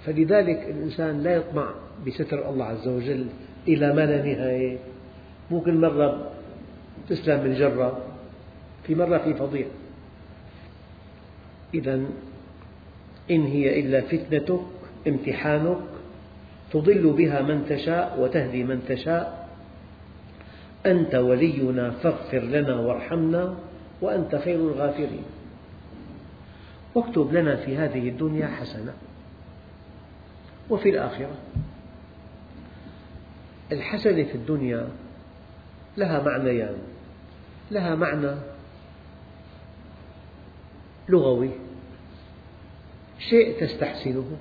فلذلك 0.05 0.65
الإنسان 0.69 1.23
لا 1.23 1.35
يطمع 1.35 1.69
بستر 2.07 2.49
الله 2.49 2.65
عز 2.65 2.87
وجل 2.87 3.25
إلى 3.67 3.93
ما 3.93 4.05
لا 4.05 4.23
نهاية. 4.23 4.77
مو 5.51 5.61
كل 5.61 5.73
مرة 5.73 6.31
تسلم 7.09 7.43
من 7.43 7.53
جرة 7.53 8.01
في 8.83 8.95
مرة 8.95 9.17
في 9.17 9.33
فضيحة. 9.33 9.69
إذا 11.73 11.95
إن 13.31 13.45
هي 13.45 13.79
إلا 13.79 14.01
فتنتك 14.01 14.59
امتحانك 15.07 15.77
تضل 16.71 17.13
بها 17.13 17.41
من 17.41 17.65
تشاء 17.69 18.19
وتهدي 18.19 18.63
من 18.63 18.85
تشاء. 18.87 19.36
أنت 20.87 21.15
ولينا 21.15 21.91
فاغفر 21.91 22.39
لنا 22.39 22.75
وارحمنا 22.75 23.57
وأنت 24.01 24.35
خير 24.35 24.55
الغافرين. 24.55 25.23
واكتب 26.95 27.33
لنا 27.33 27.55
في 27.55 27.77
هذه 27.77 28.09
الدنيا 28.09 28.47
حسنة 28.47 28.93
وفي 30.69 30.89
الآخرة. 30.89 31.35
الحسنة 33.71 34.23
في 34.23 34.35
الدنيا 34.35 34.87
لها 35.97 36.23
معنيان 36.23 36.77
لها 37.71 37.95
معنى 37.95 38.35
لغوي 41.09 41.49
شيء 43.19 43.59
تستحسنه 43.61 44.37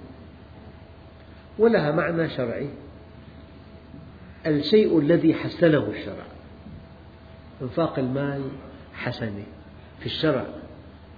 ولها 1.58 1.92
معنى 1.92 2.28
شرعي. 2.28 2.68
الشيء 4.46 4.98
الذي 4.98 5.34
حسنه 5.34 5.86
الشرع. 5.90 6.35
إنفاق 7.62 7.98
المال 7.98 8.42
حسنة 8.94 9.44
في 10.00 10.06
الشرع. 10.06 10.44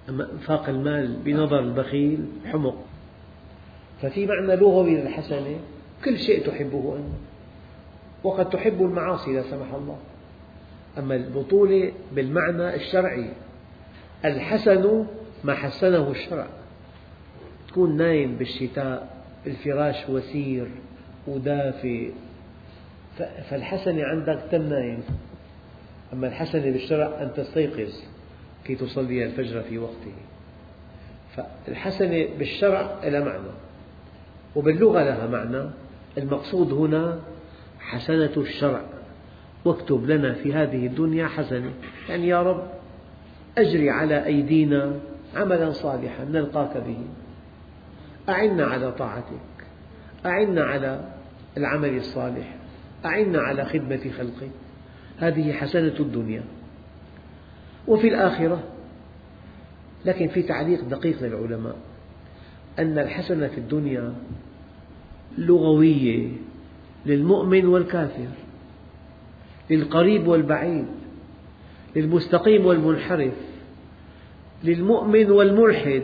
أما 0.08 0.32
إنفاق 0.32 0.68
المال 0.68 1.16
بنظر 1.16 1.58
البخيل 1.58 2.26
حمق. 2.46 2.84
ففي 4.02 4.26
معنى 4.26 4.56
لغوي 4.56 4.94
للحسنة 4.94 5.60
كل 6.04 6.18
شيء 6.18 6.46
تحبه 6.46 6.96
أنت 6.96 7.14
وقد 8.24 8.50
تحب 8.50 8.82
المعاصي 8.82 9.32
لا 9.32 9.42
سمح 9.42 9.74
الله. 9.74 9.98
أما 10.98 11.16
البطولة 11.16 11.92
بالمعنى 12.12 12.74
الشرعي 12.74 13.30
الحسن 14.24 15.06
ما 15.44 15.54
حسنه 15.54 16.10
الشرع. 16.10 16.46
تكون 17.68 17.96
نايم 17.96 18.36
بالشتاء 18.36 19.22
الفراش 19.46 20.08
وسير 20.08 20.68
ودافئ. 21.26 22.10
فالحسنة 23.50 24.02
عندك 24.04 24.42
تم 24.50 24.62
نايم 24.62 25.02
أما 26.12 26.26
الحسنة 26.26 26.70
بالشرع 26.70 27.22
أن 27.22 27.30
تستيقظ 27.36 27.92
كي 28.64 28.74
تصلي 28.74 29.24
الفجر 29.24 29.62
في 29.62 29.78
وقته. 29.78 30.12
فالحسنة 31.36 32.28
بالشرع 32.38 32.94
لها 33.04 33.24
معنى 33.24 33.50
وباللغة 34.56 35.02
لها 35.02 35.26
معنى. 35.26 35.70
المقصود 36.18 36.72
هنا 36.72 37.18
حسنة 37.80 38.32
الشرع 38.36 38.80
واكتب 39.64 40.10
لنا 40.10 40.34
في 40.34 40.54
هذه 40.54 40.86
الدنيا 40.86 41.26
حسنة 41.26 41.70
يعني 42.08 42.28
يا 42.28 42.42
رب 42.42 42.62
أجري 43.58 43.90
على 43.90 44.26
أيدينا 44.26 45.00
عملا 45.36 45.72
صالحا 45.72 46.24
نلقاك 46.24 46.76
به. 46.76 46.98
أعنا 48.28 48.66
على 48.66 48.92
طاعتك 48.92 49.66
أعنا 50.26 50.64
على 50.64 51.00
العمل 51.56 51.96
الصالح 51.96 52.56
أعنا 53.04 53.40
على 53.40 53.64
خدمة 53.64 54.10
خلقك. 54.18 54.50
هذه 55.18 55.52
حسنة 55.52 55.94
الدنيا. 56.00 56.42
وفي 57.88 58.08
الآخرة 58.08 58.62
لكن 60.04 60.28
في 60.28 60.42
تعليق 60.42 60.84
دقيق 60.84 61.22
للعلماء 61.22 61.76
أن 62.78 62.98
الحسنة 62.98 63.46
في 63.48 63.58
الدنيا 63.58 64.14
لغوية 65.38 66.28
للمؤمن 67.06 67.66
والكافر 67.66 68.28
للقريب 69.70 70.26
والبعيد 70.26 70.86
للمستقيم 71.96 72.66
والمنحرف 72.66 73.34
للمؤمن 74.64 75.30
والملحد. 75.30 76.02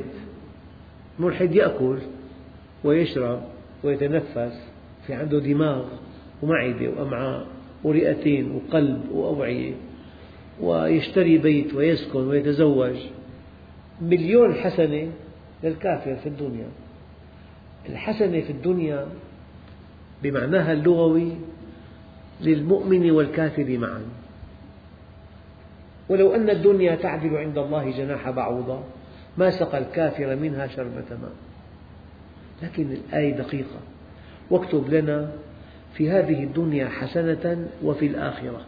الملحد 1.18 1.54
يأكل 1.54 1.98
ويشرب 2.84 3.42
ويتنفس 3.84 4.60
في 5.06 5.14
عنده 5.14 5.38
دماغ 5.38 5.84
ومعدة 6.42 6.88
وأمعاء. 6.88 7.53
ورئتين 7.84 8.50
وقلب 8.50 9.10
وأوعية 9.12 9.72
ويشتري 10.60 11.38
بيت 11.38 11.74
ويسكن 11.74 12.28
ويتزوج. 12.28 12.96
مليون 14.00 14.54
حسنة 14.54 15.12
للكافر 15.62 16.16
في 16.16 16.28
الدنيا. 16.28 16.66
الحسنة 17.88 18.40
في 18.40 18.50
الدنيا 18.50 19.06
بمعناها 20.22 20.72
اللغوي 20.72 21.32
للمؤمن 22.40 23.10
والكافر 23.10 23.78
معا. 23.78 24.02
ولو 26.08 26.34
أن 26.34 26.50
الدنيا 26.50 26.94
تعدل 26.94 27.36
عند 27.36 27.58
الله 27.58 27.90
جناح 27.90 28.30
بعوضة 28.30 28.80
ما 29.38 29.50
سقى 29.50 29.78
الكافر 29.78 30.36
منها 30.36 30.66
شربة 30.66 31.10
ماء. 31.10 31.32
لكن 32.62 32.92
الآية 32.92 33.36
دقيقة. 33.36 33.80
واكتب 34.50 34.94
لنا 34.94 35.32
في 35.94 36.10
هذه 36.10 36.44
الدنيا 36.44 36.88
حسنة 36.88 37.68
وفي 37.82 38.06
الآخرة. 38.06 38.66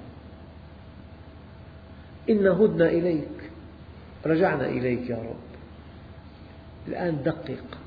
إنا 2.30 2.50
هدنا 2.50 2.88
إليك 2.88 3.50
رجعنا 4.26 4.66
إليك 4.66 5.10
يا 5.10 5.16
رب. 5.16 5.46
الآن 6.88 7.22
دقق. 7.24 7.78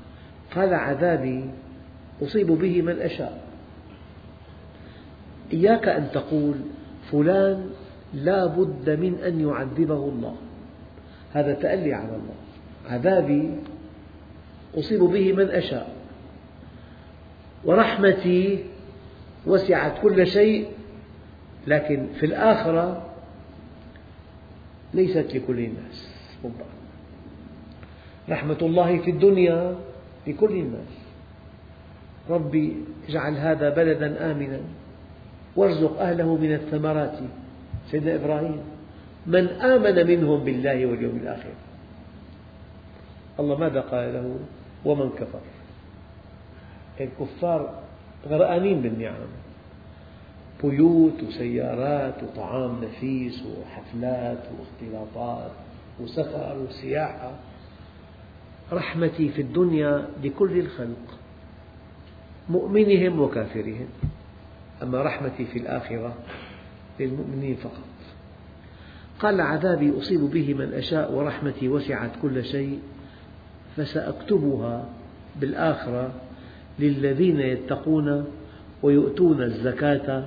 قال 0.54 0.74
عذابي 0.74 1.50
أصيب 2.22 2.46
به 2.46 2.82
من 2.82 3.00
أشاء. 3.00 3.42
إياك 5.52 5.88
أن 5.88 6.10
تقول 6.10 6.54
فلان 7.12 7.70
لا 8.14 8.46
بد 8.46 8.90
من 8.90 9.14
أن 9.26 9.40
يعذبه 9.40 10.08
الله. 10.08 10.36
هذا 11.32 11.54
تألي 11.54 11.94
على 11.94 12.16
الله. 12.16 12.34
عذابي 12.88 13.56
أصيب 14.74 15.00
به 15.00 15.32
من 15.32 15.50
أشاء. 15.50 15.96
ورحمتي 17.64 18.64
وسعت 19.46 20.02
كل 20.02 20.26
شيء 20.26 20.68
لكن 21.66 22.06
في 22.20 22.26
الآخرة 22.26 23.06
ليست 24.94 25.34
لكل 25.34 25.58
الناس. 25.58 26.08
رحمة 28.28 28.58
الله 28.62 28.98
في 28.98 29.10
الدنيا 29.10 29.76
لكل 30.26 30.52
الناس. 30.52 30.94
ربي 32.30 32.76
اجعل 33.08 33.36
هذا 33.36 33.70
بلدا 33.70 34.30
آمنا 34.32 34.60
وارزق 35.56 36.00
أهله 36.00 36.36
من 36.36 36.52
الثمرات. 36.54 37.18
سيدنا 37.90 38.14
إبراهيم 38.14 38.60
من 39.26 39.48
آمن 39.48 40.06
منهم 40.06 40.44
بالله 40.44 40.86
واليوم 40.86 41.16
الآخر. 41.16 41.52
الله 43.40 43.56
ماذا 43.56 43.80
قال 43.80 44.14
له؟ 44.14 44.38
ومن 44.84 45.10
كفر. 45.10 45.40
الكفار 47.00 47.82
غرقانين 48.28 48.80
بالنعم. 48.80 49.14
بيوت 50.64 51.22
وسيارات 51.22 52.14
وطعام 52.22 52.84
نفيس 52.84 53.42
وحفلات 53.42 54.44
واختلاطات 54.58 55.50
وسفر 56.00 56.58
وسياحة. 56.68 57.32
رحمتي 58.72 59.28
في 59.28 59.42
الدنيا 59.42 60.08
لكل 60.24 60.58
الخلق 60.58 61.18
مؤمنهم 62.48 63.20
وكافرهم. 63.20 63.88
أما 64.82 65.02
رحمتي 65.02 65.44
في 65.44 65.58
الآخرة 65.58 66.14
للمؤمنين 67.00 67.56
فقط. 67.56 67.90
قال 69.20 69.40
عذابي 69.40 69.98
أصيب 69.98 70.20
به 70.20 70.54
من 70.54 70.72
أشاء 70.72 71.12
ورحمتي 71.12 71.68
وسعت 71.68 72.10
كل 72.22 72.44
شيء 72.44 72.80
فسأكتبها 73.76 74.84
بالآخرة 75.40 76.12
للذين 76.80 77.40
يتقون 77.40 78.24
ويؤتون 78.82 79.42
الزكاة 79.42 80.24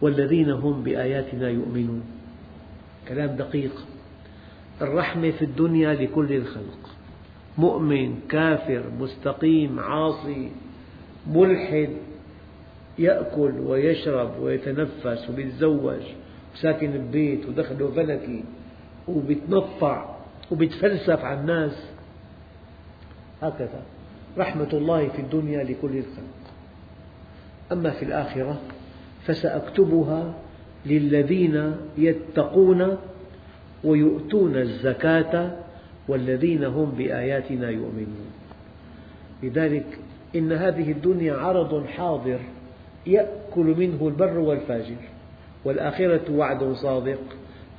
والذين 0.00 0.50
هم 0.50 0.82
بآياتنا 0.82 1.48
يؤمنون. 1.48 2.02
كلام 3.08 3.36
دقيق. 3.36 3.72
الرحمة 4.82 5.30
في 5.30 5.44
الدنيا 5.44 5.94
لكل 5.94 6.32
الخلق. 6.32 6.90
مؤمن 7.58 8.20
كافر 8.28 8.82
مستقيم 9.00 9.80
عاصي 9.80 10.50
ملحد 11.26 11.90
يأكل 12.98 13.52
ويشرب 13.60 14.30
ويتنفس 14.40 15.30
ويتزوج 15.30 16.02
وساكن 16.54 16.90
ببيت 16.90 17.46
ودخله 17.46 17.90
فلكي 17.96 18.44
وبيتنطع 19.08 20.16
وبيتفلسف 20.50 21.24
على 21.24 21.40
الناس. 21.40 21.90
هكذا. 23.42 23.97
رحمة 24.38 24.68
الله 24.72 25.08
في 25.08 25.18
الدنيا 25.18 25.64
لكل 25.64 25.96
الخلق. 25.96 26.38
أما 27.72 27.90
في 27.90 28.04
الآخرة 28.04 28.60
فسأكتبها 29.24 30.34
للذين 30.86 31.74
يتقون 31.98 32.96
ويؤتون 33.84 34.56
الزكاة 34.56 35.56
والذين 36.08 36.64
هم 36.64 36.90
بآياتنا 36.90 37.70
يؤمنون. 37.70 38.30
لذلك 39.42 39.98
إن 40.36 40.52
هذه 40.52 40.92
الدنيا 40.92 41.34
عرض 41.34 41.86
حاضر 41.86 42.38
يأكل 43.06 43.74
منه 43.78 44.08
البر 44.08 44.38
والفاجر 44.38 44.96
والآخرة 45.64 46.32
وعد 46.32 46.72
صادق 46.72 47.20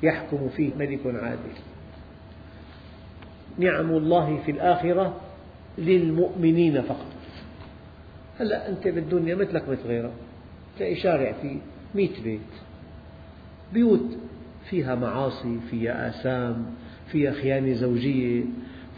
يحكم 0.02 0.48
فيه 0.48 0.70
ملك 0.78 1.00
عادل. 1.06 1.54
نعم 3.58 3.90
الله 3.90 4.38
في 4.46 4.50
الآخرة 4.50 5.14
للمؤمنين 5.78 6.82
فقط. 6.82 7.06
هلا 8.38 8.68
أنت 8.68 8.88
بالدنيا 8.88 9.34
مثلك 9.34 9.68
مثل 9.68 9.82
غيرك. 9.86 10.12
تلاقي 10.78 10.96
شارع 10.96 11.32
فيه 11.32 11.56
مئة 11.94 12.22
بيت. 12.22 12.40
بيوت 13.72 14.18
فيها 14.70 14.94
معاصي 14.94 15.58
فيها 15.70 16.08
آثام 16.08 16.66
فيها 17.06 17.32
خيانة 17.32 17.72
زوجية 17.72 18.44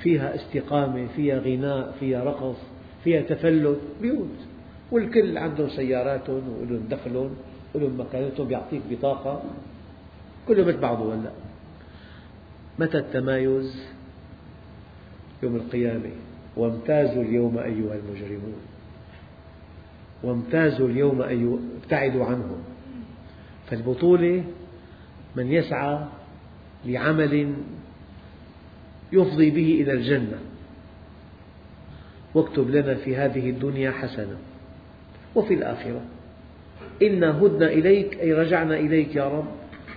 فيها 0.03 0.35
استقامة 0.35 1.07
فيها 1.17 1.39
غناء 1.39 1.95
فيها 2.01 2.25
رقص 2.25 2.57
فيها 3.05 3.23
تفلت. 3.23 3.81
بيوت. 4.03 4.39
والكل 4.91 5.39
عندهم 5.39 5.69
سياراتهم 5.69 6.43
ولهم 6.61 6.87
دخلهم 6.91 7.31
ولهم 7.75 8.01
مكانتهم 8.01 8.49
بيعطيك 8.49 8.83
بطاقة. 8.91 9.43
كله 10.49 10.65
مثل 10.65 10.79
بعضه 10.79 11.15
هلا. 11.15 11.31
متى 12.79 12.99
التمايز؟ 12.99 13.87
يوم 15.43 15.57
القيامة. 15.57 16.11
وامتازوا 16.57 17.23
اليوم 17.23 17.59
أيها 17.59 17.95
المجرمون. 17.95 18.57
وامتازوا 20.23 20.89
اليوم 20.89 21.23
أيها 21.23 21.59
ابتعدوا 21.83 22.25
عنهم. 22.25 22.59
فالبطولة 23.71 24.45
من 25.37 25.53
يسعى 25.53 25.99
لعمل 26.87 27.55
يفضي 29.13 29.51
به 29.51 29.83
إلى 29.83 29.93
الجنة. 29.93 30.39
واكتب 32.35 32.71
لنا 32.71 32.95
في 32.95 33.17
هذه 33.17 33.51
الدنيا 33.51 33.91
حسنة 33.91 34.37
وفي 35.35 35.55
الآخرة. 35.55 36.01
إنا 37.03 37.39
هدنا 37.43 37.67
إليك 37.67 38.21
أي 38.21 38.33
رجعنا 38.33 38.77
إليك 38.77 39.17
يا 39.17 39.29
رب. 39.29 39.47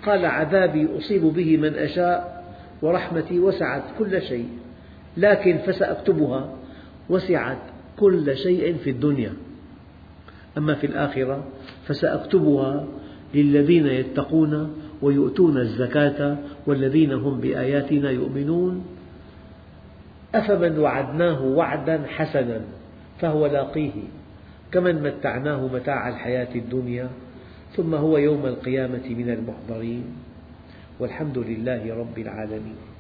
قال 0.06 0.26
عذابي 0.26 0.88
أصيب 0.98 1.22
به 1.22 1.58
من 1.58 1.74
أشاء 1.76 2.46
ورحمتي 2.82 3.40
وسعت 3.40 3.84
كل 4.00 4.22
شيء. 4.22 4.50
لكن 5.18 5.58
فسأكتبها 5.58 6.50
وسعت 7.10 7.58
كل 7.98 8.38
شيء 8.38 8.78
في 8.78 8.90
الدنيا. 8.90 9.34
أما 10.58 10.76
في 10.76 10.88
الآخرة 10.88 11.44
فسأكتبها 11.86 12.88
للذين 13.34 13.88
يتقون 13.88 14.76
ويؤتون 15.02 15.58
الزكاة 15.58 16.38
والذين 16.68 17.14
هم 17.14 17.40
بآياتنا 17.40 18.10
يؤمنون. 18.10 18.86
أفمن 20.36 20.80
وعدناه 20.80 21.46
وعدا 21.46 22.04
حسنا 22.08 22.62
فهو 23.20 23.46
لاقيه 23.46 23.92
كمن 24.72 25.04
متعناه 25.04 25.68
متاع 25.68 26.10
الحياة 26.10 26.56
الدنيا 26.56 27.10
ثم 27.76 27.96
هو 27.96 28.18
يوم 28.18 28.46
القيامة 28.46 29.10
من 29.10 29.30
المحضرين. 29.30 30.04
والحمد 31.00 31.38
لله 31.38 31.96
رب 31.96 32.20
العالمين. 32.20 32.95